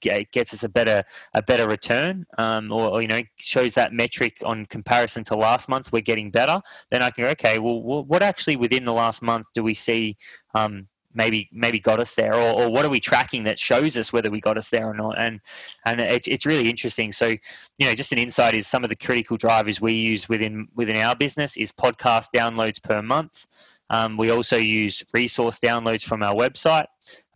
[0.00, 1.02] gets us a better
[1.34, 5.68] a better return, um, or, or, you know shows that metric on comparison to last
[5.68, 7.58] month we're getting better, then I can go okay.
[7.58, 10.16] Well, what actually within the last month do we see
[10.54, 14.12] um, maybe maybe got us there or, or what are we tracking that shows us
[14.12, 15.18] whether we got us there or not?
[15.18, 15.40] And
[15.84, 17.12] and it, it's really interesting.
[17.12, 20.68] So you know just an insight is some of the critical drivers we use within
[20.74, 23.46] within our business is podcast downloads per month.
[23.92, 26.86] Um, we also use resource downloads from our website.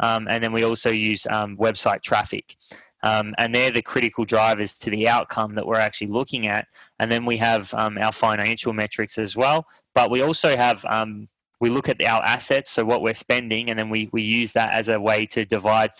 [0.00, 2.56] Um, and then we also use um, website traffic.
[3.02, 6.66] Um, and they're the critical drivers to the outcome that we're actually looking at.
[6.98, 9.66] And then we have um, our financial metrics as well.
[9.94, 11.28] But we also have um,
[11.60, 14.72] we look at our assets, so what we're spending, and then we, we use that
[14.72, 15.90] as a way to divide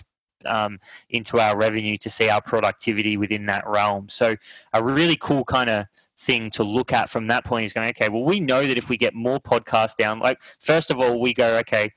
[0.45, 0.79] um,
[1.09, 4.09] into our revenue to see our productivity within that realm.
[4.09, 4.37] So,
[4.73, 5.87] a really cool kind of
[6.19, 8.89] thing to look at from that point is going, okay, well, we know that if
[8.89, 11.91] we get more podcasts down, like, first of all, we go, okay,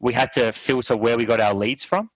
[0.00, 2.10] we had to filter where we got our leads from.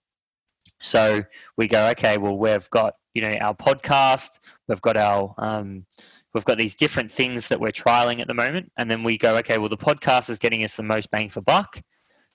[0.79, 1.23] So
[1.57, 5.85] we go, okay, well, we've got, you know, our podcast, we've got our, um,
[6.33, 9.37] we've got these different things that we're trialing at the moment and then we go
[9.37, 11.81] okay well the podcast is getting us the most bang for buck.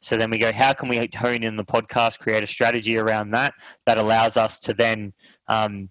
[0.00, 3.30] So then we go how can we hone in the podcast create a strategy around
[3.30, 3.54] that
[3.86, 5.12] that allows us to then
[5.48, 5.88] um,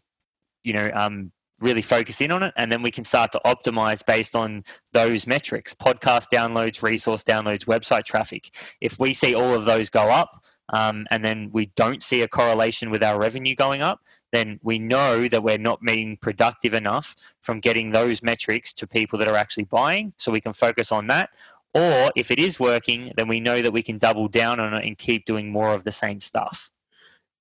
[0.63, 2.53] you know um, really focus in on it?
[2.55, 7.65] And then we can start to optimize based on those metrics podcast downloads resource downloads
[7.65, 8.53] website traffic.
[8.79, 10.29] If we see all of those go up
[10.73, 14.01] um, and then we don't see a correlation with our revenue going up
[14.35, 19.17] then we know that we're not being productive enough from getting those metrics to people
[19.19, 20.13] that are actually buying.
[20.17, 21.29] So we can focus on that.
[21.73, 24.85] Or if it is working, then we know that we can double down on it
[24.85, 26.71] and keep doing more of the same stuff.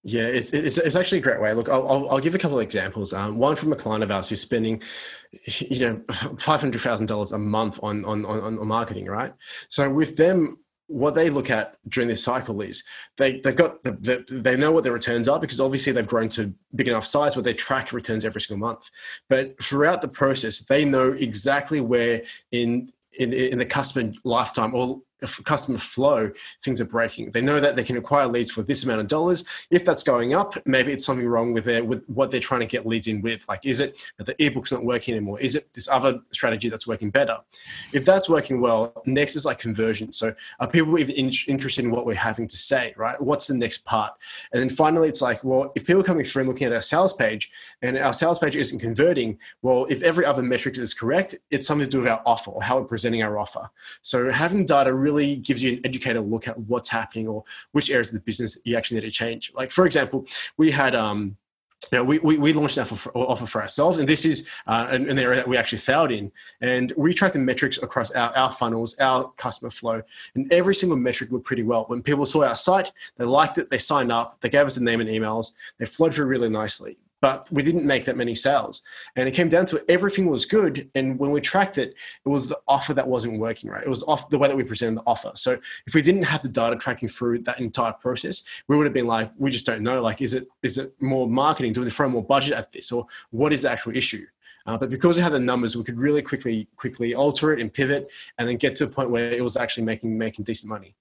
[0.07, 1.55] Yeah, it's, it's, it's, actually a great way.
[1.55, 3.15] Look, I'll, I'll, give a couple of examples.
[3.15, 4.83] Um, one from a client of ours who's spending,
[5.47, 6.03] you know,
[6.39, 9.33] five hundred thousand dollars a month on, on on on marketing, right?
[9.71, 12.85] So with them, what they look at during this cycle is
[13.17, 16.29] they they've got the, the, they know what their returns are because obviously they've grown
[16.31, 18.91] to big enough size where they track returns every single month.
[19.29, 22.23] But throughout the process, they know exactly where
[22.53, 26.31] in in, in the customer lifetime or customer flow,
[26.63, 27.31] things are breaking.
[27.31, 29.45] They know that they can acquire leads for this amount of dollars.
[29.71, 32.67] If that's going up, maybe it's something wrong with their with what they're trying to
[32.67, 33.47] get leads in with.
[33.49, 35.41] Like, is it that the ebook's not working anymore?
[35.41, 37.39] Is it this other strategy that's working better?
[37.93, 40.13] If that's working well, next is like conversion.
[40.13, 42.95] So are people even interested in what we're having to say?
[42.97, 43.21] Right?
[43.21, 44.13] What's the next part?
[44.53, 46.83] And then finally, it's like, well, if people are coming through and looking at our
[46.83, 47.51] sales page
[47.83, 51.87] and our sales page isn't converting, well, if every other metric is correct, it's something
[51.87, 53.71] to do with our offer or how we're presenting our offer.
[54.03, 57.91] So having data really really gives you an educated look at what's happening or which
[57.91, 59.53] areas of the business you actually need to change.
[59.55, 61.37] Like for example, we had um,
[61.93, 64.49] you know, we, we, we launched an offer for, offer for ourselves, and this is
[64.67, 66.33] uh, an, an, area that we actually failed in.
[66.61, 70.03] And we tracked the metrics across our, our funnels, our customer flow,
[70.35, 71.85] and every single metric looked pretty well.
[71.89, 74.83] When people saw our site, they liked it, they signed up, they gave us a
[74.83, 78.83] name and emails, they flowed through really nicely but we didn't make that many sales.
[79.17, 80.91] And it came down to it, everything was good.
[80.95, 83.83] And when we tracked it, it was the offer that wasn't working right.
[83.83, 85.33] It was off the way that we presented the offer.
[85.35, 88.93] So if we didn't have the data tracking through that entire process, we would have
[88.93, 90.03] been like, we just don't know.
[90.03, 91.73] Like, is it is it more marketing?
[91.73, 94.27] Do we throw more budget at this, or what is the actual issue?
[94.67, 97.73] Uh, but because we had the numbers, we could really quickly quickly alter it and
[97.73, 98.07] pivot,
[98.37, 100.95] and then get to a point where it was actually making making decent money.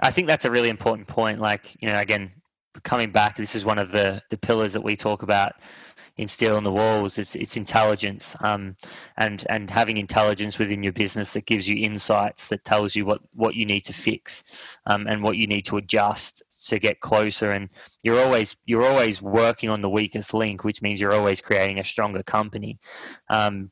[0.00, 1.40] I think that's a really important point.
[1.40, 2.32] Like, you know, again,
[2.82, 5.54] coming back, this is one of the the pillars that we talk about
[6.16, 7.18] in Steel on the Walls.
[7.18, 8.76] It's, it's intelligence, um,
[9.16, 13.20] and and having intelligence within your business that gives you insights that tells you what
[13.34, 17.52] what you need to fix, um, and what you need to adjust to get closer.
[17.52, 17.68] And
[18.02, 21.84] you're always you're always working on the weakest link, which means you're always creating a
[21.84, 22.78] stronger company.
[23.28, 23.70] Um,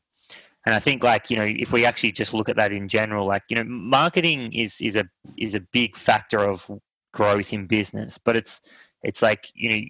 [0.65, 3.27] and I think like you know if we actually just look at that in general,
[3.27, 5.05] like you know marketing is is a
[5.37, 6.69] is a big factor of
[7.13, 8.61] growth in business, but it's
[9.05, 9.83] it's like you know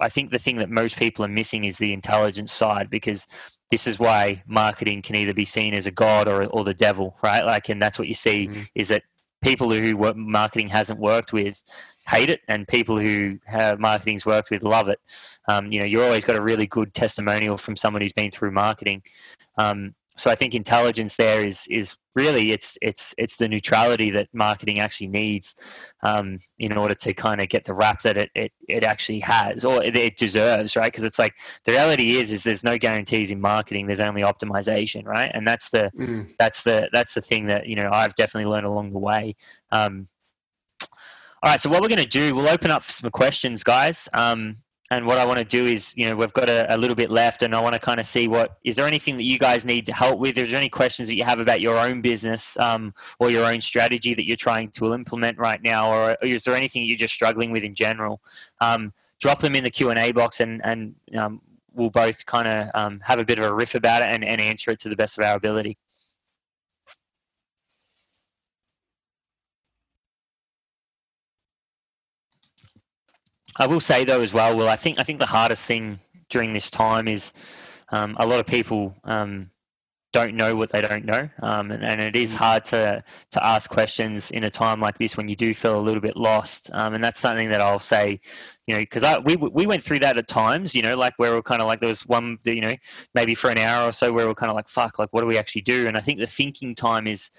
[0.00, 3.26] I think the thing that most people are missing is the intelligence side because
[3.70, 7.16] this is why marketing can either be seen as a god or, or the devil,
[7.22, 7.44] right?
[7.44, 8.62] Like, and that's what you see mm-hmm.
[8.74, 9.02] is that
[9.42, 11.62] people who marketing hasn't worked with
[12.08, 14.98] hate it, and people who have marketing's worked with love it.
[15.48, 18.50] Um, you know, you're always got a really good testimonial from someone who's been through
[18.50, 19.02] marketing.
[19.58, 24.28] Um, so I think intelligence there is is really it's it's it's the neutrality that
[24.34, 25.54] marketing actually needs
[26.02, 29.64] um, in order to kind of get the rap that it, it, it actually has
[29.64, 30.92] or it, deserves right?
[30.92, 35.06] Because it's like the reality is is there's no guarantees in marketing there's only optimization
[35.06, 35.30] right?
[35.32, 36.28] And that's the mm.
[36.38, 39.36] that's the that's the thing that you know I've definitely learned along the way.
[39.72, 40.06] Um,
[41.42, 44.08] all right so what we're going to do we'll open up for some questions guys.
[44.12, 44.58] Um,
[44.90, 47.10] and what I want to do is, you know, we've got a, a little bit
[47.10, 49.64] left, and I want to kind of see what is there anything that you guys
[49.64, 50.36] need help with?
[50.36, 53.60] Is there any questions that you have about your own business um, or your own
[53.60, 57.52] strategy that you're trying to implement right now, or, is there anything you're just struggling
[57.52, 58.20] with in general?
[58.60, 61.40] Um, drop them in the Q and A box, and and um,
[61.72, 64.40] we'll both kind of um, have a bit of a riff about it and, and
[64.40, 65.78] answer it to the best of our ability.
[73.60, 74.56] I will say though as well.
[74.56, 75.98] Well, I think I think the hardest thing
[76.30, 77.32] during this time is
[77.90, 79.50] um, a lot of people um,
[80.14, 82.38] don't know what they don't know, um, and, and, it is mm.
[82.38, 85.82] hard to to ask questions in a time like this when you do feel a
[85.82, 86.70] little bit lost.
[86.72, 88.18] Um, and that's something that I'll say,
[88.66, 91.42] you know, because we we went through that at times, you know, like where we're
[91.42, 92.74] kind of like there was one, you know,
[93.14, 95.26] maybe for an hour or so where we're kind of like, fuck, like what do
[95.26, 95.86] we actually do?
[95.86, 97.30] And I think the thinking time is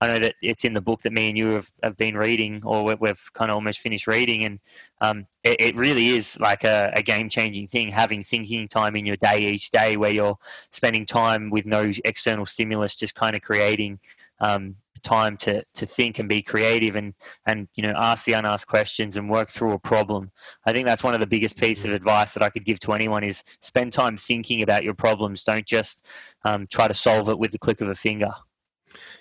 [0.00, 2.62] I know that it's in the book that me and you have, have been reading,
[2.64, 4.60] or we've kind of almost finished reading, and
[5.00, 9.06] um, it, it, really is like a, a game changing thing having thinking time in
[9.06, 10.38] your day each day where you're
[10.70, 13.98] spending time with no external stimulus, just kind of creating
[14.40, 17.14] um, time to to think and be creative and
[17.46, 20.30] and you know ask the unasked questions and work through a problem.
[20.64, 22.92] I think that's one of the biggest pieces of advice that i could give to
[22.92, 25.42] anyone is spend time thinking about your problems.
[25.42, 26.06] Don't just
[26.44, 28.30] um, try to solve it with the click of a finger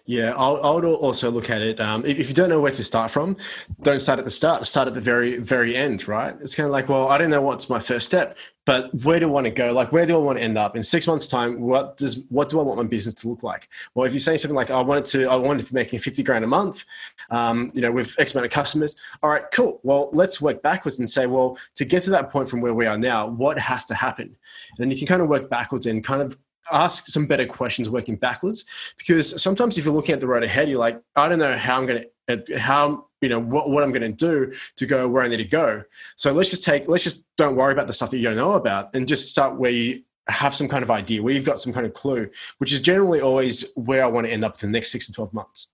[0.08, 1.82] yeah, I would also look at it.
[1.82, 3.36] Um, if, if, you don't know where to start from,
[3.82, 4.66] don't start at the start.
[4.66, 6.08] Start at the very, very end.
[6.08, 6.34] Right?
[6.40, 9.28] It's kind of like, well, I don't know what's my first step, but where do
[9.28, 9.74] I want to go?
[9.74, 11.60] Like, where do I want to end up in six months' time?
[11.60, 13.68] What does what do I want my business to look like?
[13.96, 16.24] Well, if you're saying something like, I wanted to, I wanted to be making fifty
[16.24, 16.86] grand a month,
[17.30, 18.96] um, you know, with X amount of customers.
[19.22, 19.82] All right, cool.
[19.84, 22.86] Well, let's work backwards and say, well, to get to that point from where we
[22.86, 24.28] are now, what has to happen?
[24.28, 26.38] And then you can kind of work backwards and kind of
[26.72, 28.66] ask some better questions working backwards
[28.98, 31.78] because sometimes if you're looking at the road ahead you're like i don't know how
[31.78, 35.24] i'm going to how you know what, what i'm going to do to go where
[35.24, 35.84] i need to go.
[36.16, 38.54] So let's just take let's just don't worry about the stuff that you don't know
[38.54, 41.72] about and just start where you have some kind of idea where you've got some
[41.72, 44.72] kind of clue which is generally always where i want to end up for the
[44.72, 45.68] next six to 12 months.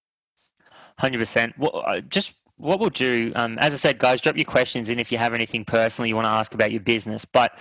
[1.00, 4.90] 100% well, uh, just what we'll do um, as i said guys drop your questions
[4.90, 7.58] in if you have anything personally you want to ask about your business but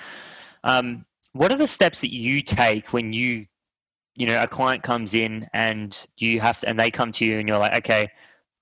[0.65, 3.47] um, what are the steps that you take when you
[4.17, 7.39] you know a client comes in and you have to and they come to you
[7.39, 8.09] and you're like okay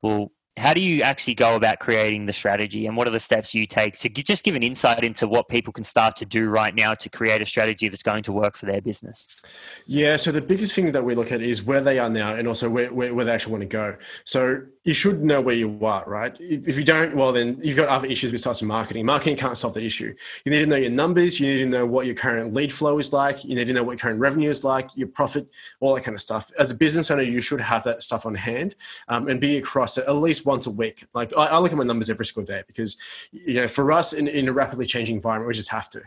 [0.03, 3.55] well how do you actually go about creating the strategy and what are the steps
[3.55, 6.75] you take to just give an insight into what people can start to do right
[6.75, 9.41] now to create a strategy that's going to work for their business?
[9.87, 12.47] Yeah so the biggest thing that we look at is where they are now and
[12.47, 13.97] also where, where, where they actually want to go.
[14.25, 16.35] So you should know where you are, right?
[16.41, 19.05] If you don't, well, then you've got other issues besides marketing.
[19.05, 20.15] Marketing can't solve the issue.
[20.47, 21.39] You need to know your numbers.
[21.39, 23.45] You need to know what your current lead flow is like.
[23.45, 25.47] You need to know what your current revenue is like, your profit,
[25.81, 26.51] all that kind of stuff.
[26.59, 28.75] As a business owner, you should have that stuff on hand
[29.09, 31.05] um, and be across it at least once a week.
[31.13, 32.97] Like I, I, look at my numbers every single day because,
[33.33, 36.01] you know, for us in, in a rapidly changing environment, we just have to.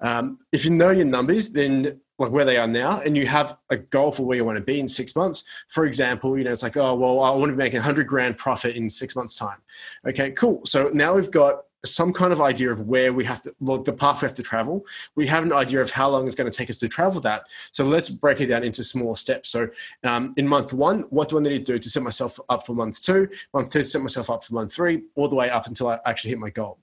[0.00, 3.56] Um, if you know your numbers, then like where they are now and you have
[3.70, 5.44] a goal for where you want to be in six months.
[5.68, 8.36] For example you know it's like oh well i want to be making 100 grand
[8.36, 9.58] profit in six months time.
[10.06, 10.64] Okay cool.
[10.64, 13.92] So now we've got some kind of idea of where we have to look the
[13.92, 14.86] path we have to travel.
[15.16, 17.44] We have an idea of how long it's going to take us to travel that.
[17.72, 19.50] So let's break it down into small steps.
[19.50, 19.68] So
[20.02, 22.74] um, in month one what do i need to do to set myself up for
[22.74, 23.28] month two?
[23.52, 25.98] Month two to set myself up for month three all the way up until i
[26.06, 26.78] actually hit my goal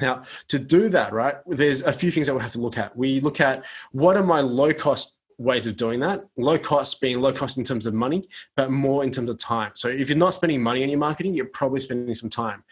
[0.00, 2.96] now, to do that, right, there's a few things that we have to look at.
[2.96, 6.26] We look at what are my low cost ways of doing that.
[6.36, 9.72] Low cost being low cost in terms of money, but more in terms of time.
[9.74, 12.62] So if you're not spending money on your marketing, you're probably spending some time.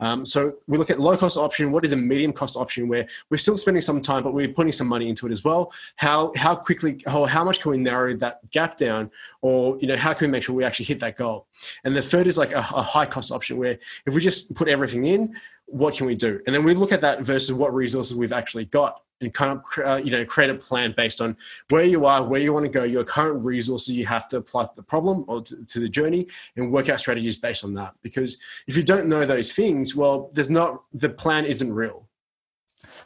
[0.00, 1.72] Um, so we look at low cost option.
[1.72, 4.72] What is a medium cost option where we're still spending some time, but we're putting
[4.72, 5.72] some money into it as well?
[5.96, 9.10] How how quickly how, how much can we narrow that gap down,
[9.40, 11.46] or you know how can we make sure we actually hit that goal?
[11.82, 14.68] And the third is like a, a high cost option where if we just put
[14.68, 15.34] everything in,
[15.68, 16.40] what can we do?
[16.46, 19.84] And then we look at that versus what resources we've actually got and kind of
[19.84, 21.36] uh, you know create a plan based on
[21.70, 24.64] where you are, where you want to go, your current resources you have to apply
[24.64, 27.94] to the problem or to, to, the journey, and work out strategies based on that.
[28.02, 32.08] Because if you don't know those things, well, there's not the plan isn't real.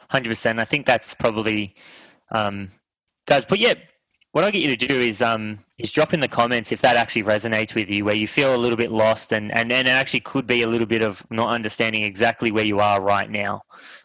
[0.09, 0.59] Hundred percent.
[0.59, 1.75] I think that's probably
[2.31, 2.69] um,
[3.25, 3.45] guys.
[3.45, 3.73] But yeah,
[4.33, 6.97] what I get you to do is um, is drop in the comments if that
[6.97, 9.91] actually resonates with you, where you feel a little bit lost and and and it
[9.91, 13.61] actually could be a little bit of not understanding exactly where you are right now.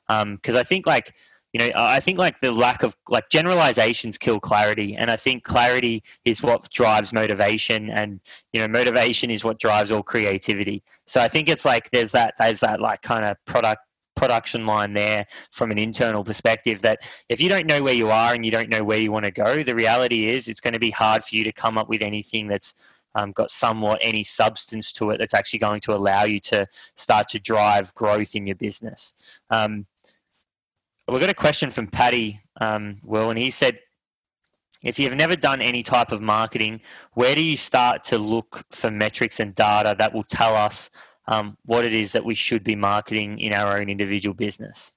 [0.07, 1.15] Because um, I think like
[1.53, 5.45] you know i think like the lack of like generalizations kill clarity and i think
[5.45, 8.21] clarity is what drives motivation and
[8.53, 12.35] you know motivation is what drives all creativity so i think it's like there's that
[12.39, 13.83] there's that like kind of product
[14.19, 18.35] production line there from an internal perspective that if you don't know where you are
[18.35, 20.81] and you don't know where you want to go the reality is it's going to
[20.81, 22.75] be hard for you to come up with anything that's
[23.15, 27.29] um, got somewhat any substance to it that's actually going to allow you to start
[27.29, 29.41] to drive growth in your business.
[29.51, 29.87] Um,
[31.09, 33.81] We've got a question from Paddy, um, Will, and he said,
[34.83, 36.83] if you've never done any type of marketing,
[37.15, 40.91] where do you start to look for metrics and data that will tell us
[41.29, 44.97] um, what it is that we should be marketing in our own individual business?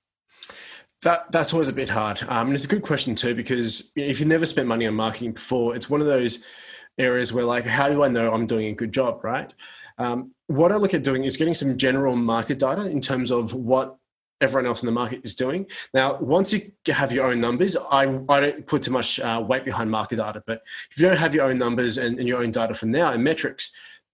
[1.04, 4.20] That that's always a bit hard, um, and it's a good question too because if
[4.20, 6.44] you've never spent money on marketing before, it's one of those
[6.98, 9.52] areas where like, how do I know I'm doing a good job, right?
[9.98, 13.54] Um, what I look at doing is getting some general market data in terms of
[13.54, 13.98] what
[14.42, 15.68] everyone else in the market is doing.
[15.94, 19.64] Now, once you have your own numbers, I, I don't put too much uh, weight
[19.64, 22.52] behind market data, but if you don't have your own numbers and, and your own
[22.52, 23.72] data from now and metrics,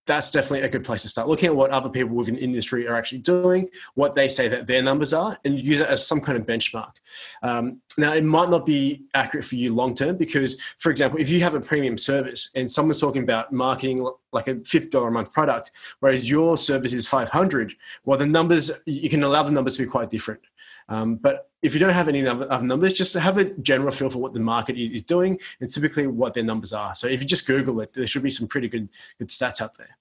[0.08, 2.96] that's definitely a good place to start looking at what other people within industry are
[2.96, 6.38] actually doing, what they say that their numbers are, and use it as some kind
[6.38, 6.94] of benchmark.
[7.44, 11.30] Um, now, it might not be accurate for you long term because, for example, if
[11.30, 15.12] you have a premium service and someone's talking about marketing like a fifty dollar a
[15.12, 17.74] month product, whereas your service is five hundred,
[18.06, 20.42] well, the numbers you can allow the numbers to be quite different.
[20.90, 24.20] Um, but if you don't have any other numbers, just have a general feel for
[24.20, 26.96] what the market is, doing and typically what their numbers are.
[26.96, 28.88] So if you just Google it, there should be some pretty good
[29.18, 29.97] good stats out there.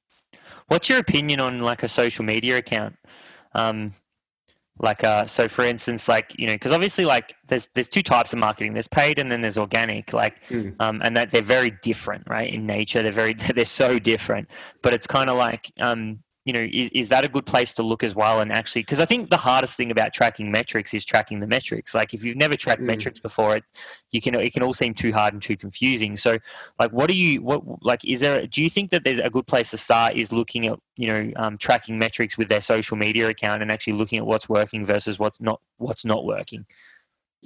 [0.69, 2.97] What's your opinion on like a social media account?
[3.55, 3.93] Um,
[4.79, 8.33] like uh, so for instance like you know because obviously like there's there's two types
[8.33, 10.75] of marketing there's paid and then there's organic like mm.
[10.81, 14.51] um, and that they're very different right in nature they're very they're so different
[14.83, 17.83] but it's kind of like um, you know, is, is that a good place to
[17.83, 18.41] look as well?
[18.41, 21.93] And actually, because I think the hardest thing about tracking metrics is tracking the metrics.
[21.93, 22.87] Like if you've never tracked mm.
[22.87, 23.65] metrics before, it
[24.13, 26.17] you can it can all seem too hard and too confusing.
[26.17, 26.39] So,
[26.79, 28.05] like, what do you what like?
[28.05, 28.47] Is there?
[28.47, 30.15] Do you think that there's a good place to start?
[30.15, 33.95] Is looking at you know um, tracking metrics with their social media account and actually
[33.95, 36.65] looking at what's working versus what's not what's not working.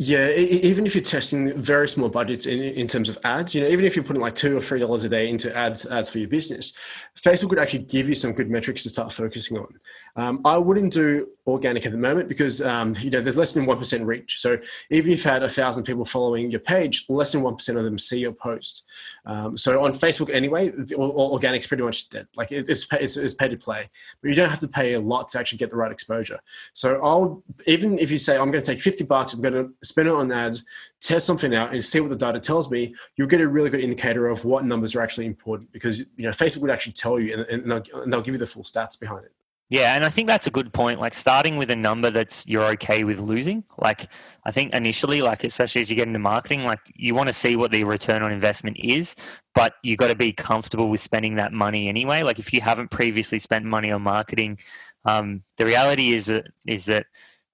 [0.03, 3.69] Yeah, even if you're testing very small budgets in, in terms of ads, you know,
[3.69, 6.19] even if you're putting like two or three dollars a day into ads ads for
[6.19, 6.73] your business,
[7.19, 9.69] Facebook would actually give you some good metrics to start focusing on.
[10.17, 13.67] Um, I wouldn't do organic at the moment because um, you know there's less than
[13.67, 14.41] one percent reach.
[14.41, 14.59] So
[14.91, 17.85] even if you had a thousand people following your page, less than one percent of
[17.85, 18.85] them see your post.
[19.27, 22.27] Um, so on Facebook anyway, organic's pretty much dead.
[22.37, 23.89] Like it's, it's it's pay to play,
[24.21, 26.41] but you don't have to pay a lot to actually get the right exposure.
[26.73, 29.71] So I'll even if you say I'm going to take fifty bucks, I'm going to
[29.83, 30.65] spend it on ads,
[31.01, 32.95] test something out, and see what the data tells me.
[33.17, 36.31] You'll get a really good indicator of what numbers are actually important because you know
[36.31, 38.99] Facebook would actually tell you, and, and, they'll, and they'll give you the full stats
[38.99, 39.33] behind it.
[39.71, 40.99] Yeah, and I think that's a good point.
[40.99, 43.63] Like starting with a number that's you're okay with losing.
[43.79, 44.09] Like
[44.45, 47.55] I think initially, like especially as you get into marketing, like you want to see
[47.55, 49.15] what the return on investment is,
[49.55, 52.25] but you got to be comfortable with spending that money anyway.
[52.25, 54.59] Like if you haven't previously spent money on marketing,
[55.05, 57.07] um, the reality is that is that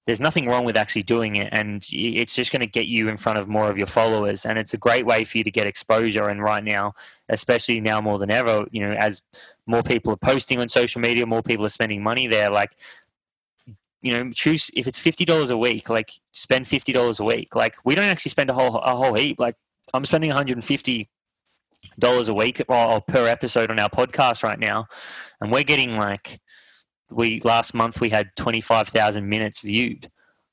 [0.06, 3.16] there's nothing wrong with actually doing it and it's just going to get you in
[3.16, 5.66] front of more of your followers and it's a great way for you to get
[5.66, 6.28] exposure.
[6.28, 6.94] And right now
[7.28, 9.22] especially now more than ever you know as
[9.66, 12.76] more people are posting on social media more people are spending money there like
[14.00, 17.56] you know choose if it's $50 a week like spend $50 a week.
[17.56, 19.40] Like we don't actually spend a whole a whole heap.
[19.40, 19.56] Like
[19.94, 21.10] i'm spending 150
[21.98, 24.86] dollars a week or per episode on our podcast right now
[25.40, 26.40] and we're getting like
[27.10, 30.10] we last month we had 25,000 minutes viewed.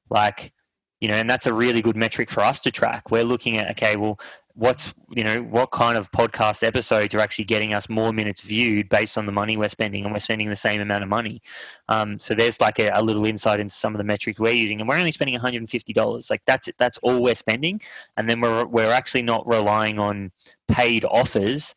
[0.10, 0.54] Like,
[1.02, 3.12] you know, and that's a really good metric for us to track.
[3.12, 4.20] We're looking at, okay, well,
[4.56, 8.88] what's, you know, what kind of podcast episodes are actually getting us more minutes viewed
[8.88, 11.42] based on the money we're spending and we're spending the same amount of money.
[11.90, 14.80] Um, so there's like a, a, little insight into some of the metrics we're using
[14.80, 16.30] and we're only spending $150.
[16.30, 17.82] Like that's, that's all we're spending.
[18.16, 20.32] And then we're, we're actually not relying on
[20.68, 21.76] paid offers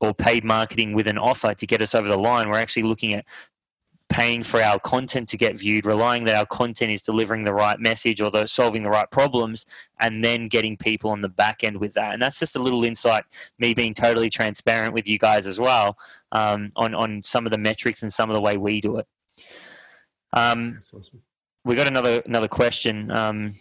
[0.00, 2.48] or paid marketing with an offer to get us over the line.
[2.48, 3.24] We're actually looking at
[4.12, 7.80] paying for our content to get viewed, relying that our content is delivering the right
[7.80, 9.64] message or the, solving the right problems,
[10.00, 12.12] and then getting people on the back end with that.
[12.12, 13.24] And that's just a little insight,
[13.58, 15.96] me being totally transparent with you guys as well
[16.30, 19.06] um, on, on some of the metrics and some of the way we do it.
[20.34, 21.22] Um, awesome.
[21.64, 23.10] We got another another question.
[23.10, 23.52] Um,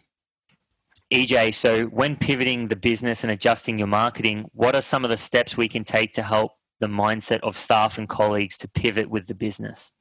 [1.13, 5.17] EJ, so when pivoting the business and adjusting your marketing, what are some of the
[5.17, 9.27] steps we can take to help the mindset of staff and colleagues to pivot with
[9.27, 9.93] the business?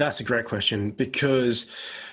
[0.00, 1.70] That's a great question because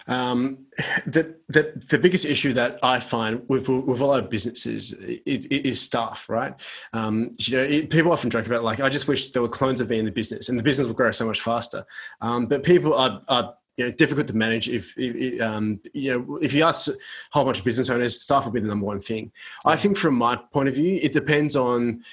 [0.10, 0.66] um,
[1.06, 5.80] the, the, the biggest issue that I find with with all our businesses is, is
[5.80, 6.54] staff, right?
[6.92, 9.80] Um, you know, it, people often joke about like, I just wish there were clones
[9.80, 11.86] of me in the business, and the business would grow so much faster.
[12.20, 14.68] Um, but people are, are you know, difficult to manage.
[14.68, 16.94] If, if um, you know, if you ask a
[17.32, 19.32] whole bunch of business owners, staff will be the number one thing.
[19.64, 22.04] I think, from my point of view, it depends on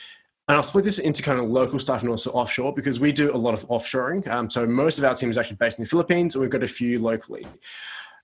[0.49, 3.35] and I'll split this into kind of local stuff and also offshore because we do
[3.35, 4.27] a lot of offshoring.
[4.29, 6.63] Um, so most of our team is actually based in the Philippines, and we've got
[6.63, 7.47] a few locally.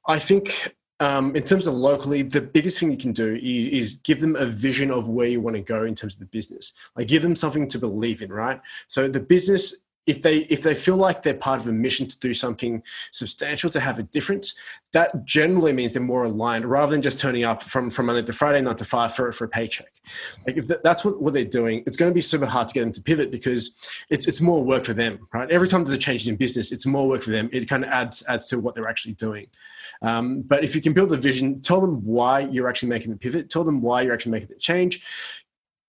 [0.07, 3.97] I think um, in terms of locally, the biggest thing you can do is, is,
[3.99, 6.75] give them a vision of where you want to go in terms of the business.
[6.95, 8.61] Like give them something to believe in, right?
[8.87, 9.77] So the business
[10.07, 12.83] if they if they feel like they're part of a mission to do something
[13.13, 14.55] substantial to have a difference
[14.93, 18.33] that generally means they're more aligned rather than just turning up from from monday to
[18.33, 19.93] friday nine to five for, for a paycheck.
[20.47, 22.81] Like if that's what, what they're doing it's going to be super hard to get
[22.81, 23.75] them to pivot because
[24.09, 25.51] it's it's more work for them right?
[25.51, 27.51] Every time there's a change in business it's more work for them.
[27.53, 29.47] It kind of adds adds to what they're actually doing.
[30.03, 33.19] Um, but if you can build a vision tell them why you're actually making the
[33.19, 33.51] pivot.
[33.51, 35.05] Tell them why you're actually making the change.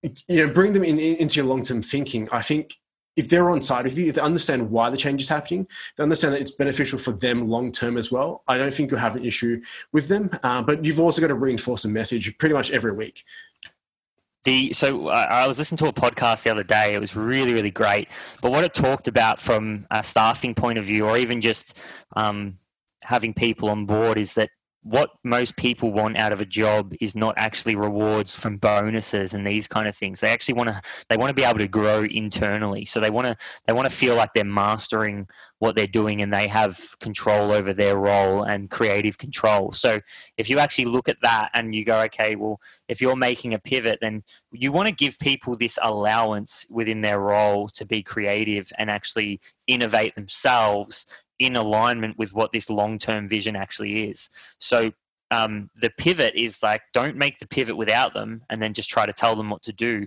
[0.02, 2.28] You know bring them in, in into your long-term thinking.
[2.30, 2.76] I think
[3.16, 6.02] if they're on side with you, if they understand why the change is happening, they
[6.02, 8.42] understand that it's beneficial for them long term as well.
[8.48, 9.60] I don't think you'll have an issue
[9.92, 13.22] with them, uh, but you've also got to reinforce a message pretty much every week.
[14.44, 16.94] The so I was listening to a podcast the other day.
[16.94, 18.08] It was really really great.
[18.40, 21.78] But what it talked about from a staffing point of view, or even just
[22.16, 22.58] um,
[23.02, 24.50] having people on board, is that
[24.84, 29.46] what most people want out of a job is not actually rewards from bonuses and
[29.46, 30.20] these kind of things.
[30.20, 32.84] They actually want to they want to be able to grow internally.
[32.84, 35.28] So they want to they want to feel like they're mastering
[35.60, 39.70] what they're doing and they have control over their role and creative control.
[39.70, 40.00] So
[40.36, 43.60] if you actually look at that and you go, okay, well, if you're making a
[43.60, 48.72] pivot, then you want to give people this allowance within their role to be creative
[48.78, 51.06] and actually innovate themselves
[51.42, 54.30] in alignment with what this long term vision actually is.
[54.58, 54.92] So
[55.30, 59.06] um, the pivot is like don't make the pivot without them and then just try
[59.06, 60.06] to tell them what to do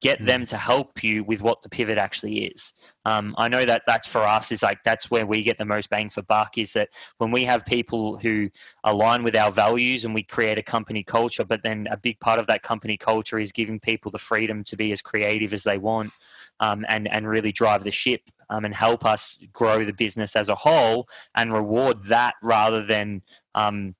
[0.00, 0.48] get them mm.
[0.48, 2.72] to help you with what the pivot actually is
[3.04, 5.90] um, i know that that's for us is like that's where we get the most
[5.90, 8.48] bang for buck is that when we have people who
[8.84, 12.38] align with our values and we create a company culture but then a big part
[12.38, 15.78] of that company culture is giving people the freedom to be as creative as they
[15.78, 16.12] want
[16.60, 18.20] um, and and really drive the ship
[18.50, 23.22] um, and help us grow the business as a whole and reward that rather than
[23.54, 23.94] um,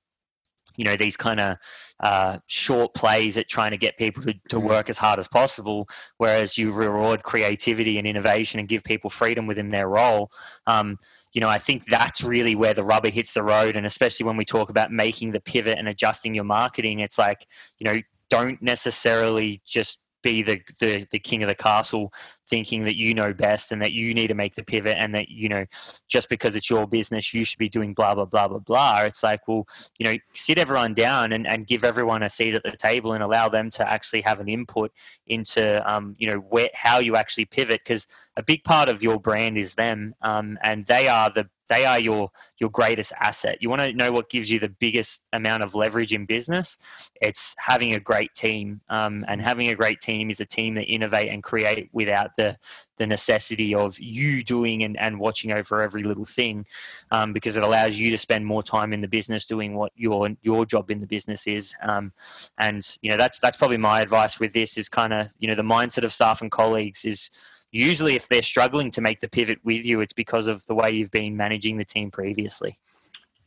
[0.77, 1.57] you know these kind of
[1.99, 4.67] uh, short plays at trying to get people to, to Mm-hmm.
[4.67, 5.87] work as hard as possible
[6.17, 10.31] whereas you reward creativity and innovation and give people freedom within their role
[10.67, 10.97] um,
[11.33, 14.37] you know i think that's really where the rubber hits the road and especially when
[14.37, 17.47] we talk about making the pivot and adjusting your marketing it's like
[17.79, 22.11] you know don't necessarily just be the, the the king of the castle
[22.49, 25.29] thinking that you know best and that you need to make the pivot and that
[25.29, 25.65] you know
[26.07, 29.01] just because it's your business you should be doing blah blah blah blah blah.
[29.03, 29.67] It's like well
[29.99, 33.23] you know sit everyone down and, and give everyone a seat at the table and
[33.23, 34.91] allow them to actually have an input
[35.27, 39.19] into um, you know where how you actually pivot because a big part of your
[39.19, 43.57] brand is them um, and they are the they are your your greatest asset.
[43.61, 46.77] You want to know what gives you the biggest amount of leverage in business?
[47.21, 50.83] It's having a great team, um, and having a great team is a team that
[50.83, 52.57] innovate and create without the
[52.97, 56.65] the necessity of you doing and, and watching over every little thing,
[57.11, 60.29] um, because it allows you to spend more time in the business doing what your
[60.41, 61.73] your job in the business is.
[61.81, 62.11] Um,
[62.57, 65.55] and you know that's that's probably my advice with this is kind of you know
[65.55, 67.29] the mindset of staff and colleagues is
[67.71, 70.91] usually if they're struggling to make the pivot with you, it's because of the way
[70.91, 72.77] you've been managing the team previously.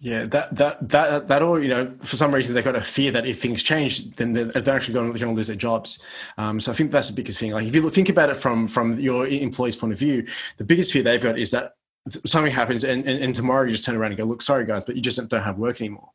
[0.03, 3.11] Yeah, that that that that all you know, for some reason they've got a fear
[3.11, 6.03] that if things change, then they're, actually going to, going to lose their jobs.
[6.39, 7.53] Um, so I think that's the biggest thing.
[7.53, 10.27] Like if you think about it from from your employee's point of view,
[10.57, 11.75] the biggest fear they've got is that
[12.27, 14.85] something happens and, and, and, tomorrow you just turn around and go look sorry guys
[14.85, 16.11] but you just don't, have work anymore.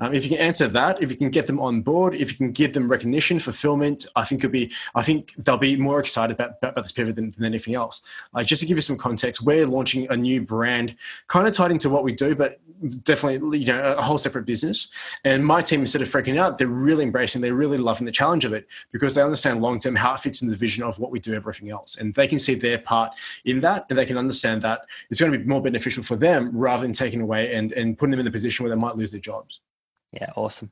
[0.00, 2.36] Um, if you can answer that if you can get them on board if you
[2.36, 6.34] can give them recognition fulfillment i think could be i think they'll be more excited
[6.34, 8.02] about, about this pivot than, than anything else.
[8.32, 10.96] Like just to give you some context we're launching a new brand
[11.28, 12.60] kind of tied into what we do but
[13.02, 14.88] definitely you know a whole separate business.
[15.24, 18.44] And my team instead of freaking out they're really embracing they're really loving the challenge
[18.44, 21.10] of it because they understand long term how it fits in the vision of what
[21.10, 21.96] we do everything else.
[21.96, 23.12] And they can see their part
[23.44, 26.82] in that and they can understand that it's going be more beneficial for them rather
[26.82, 29.20] than taking away and, and putting them in the position where they might lose their
[29.20, 29.60] jobs.
[30.12, 30.70] Yeah awesome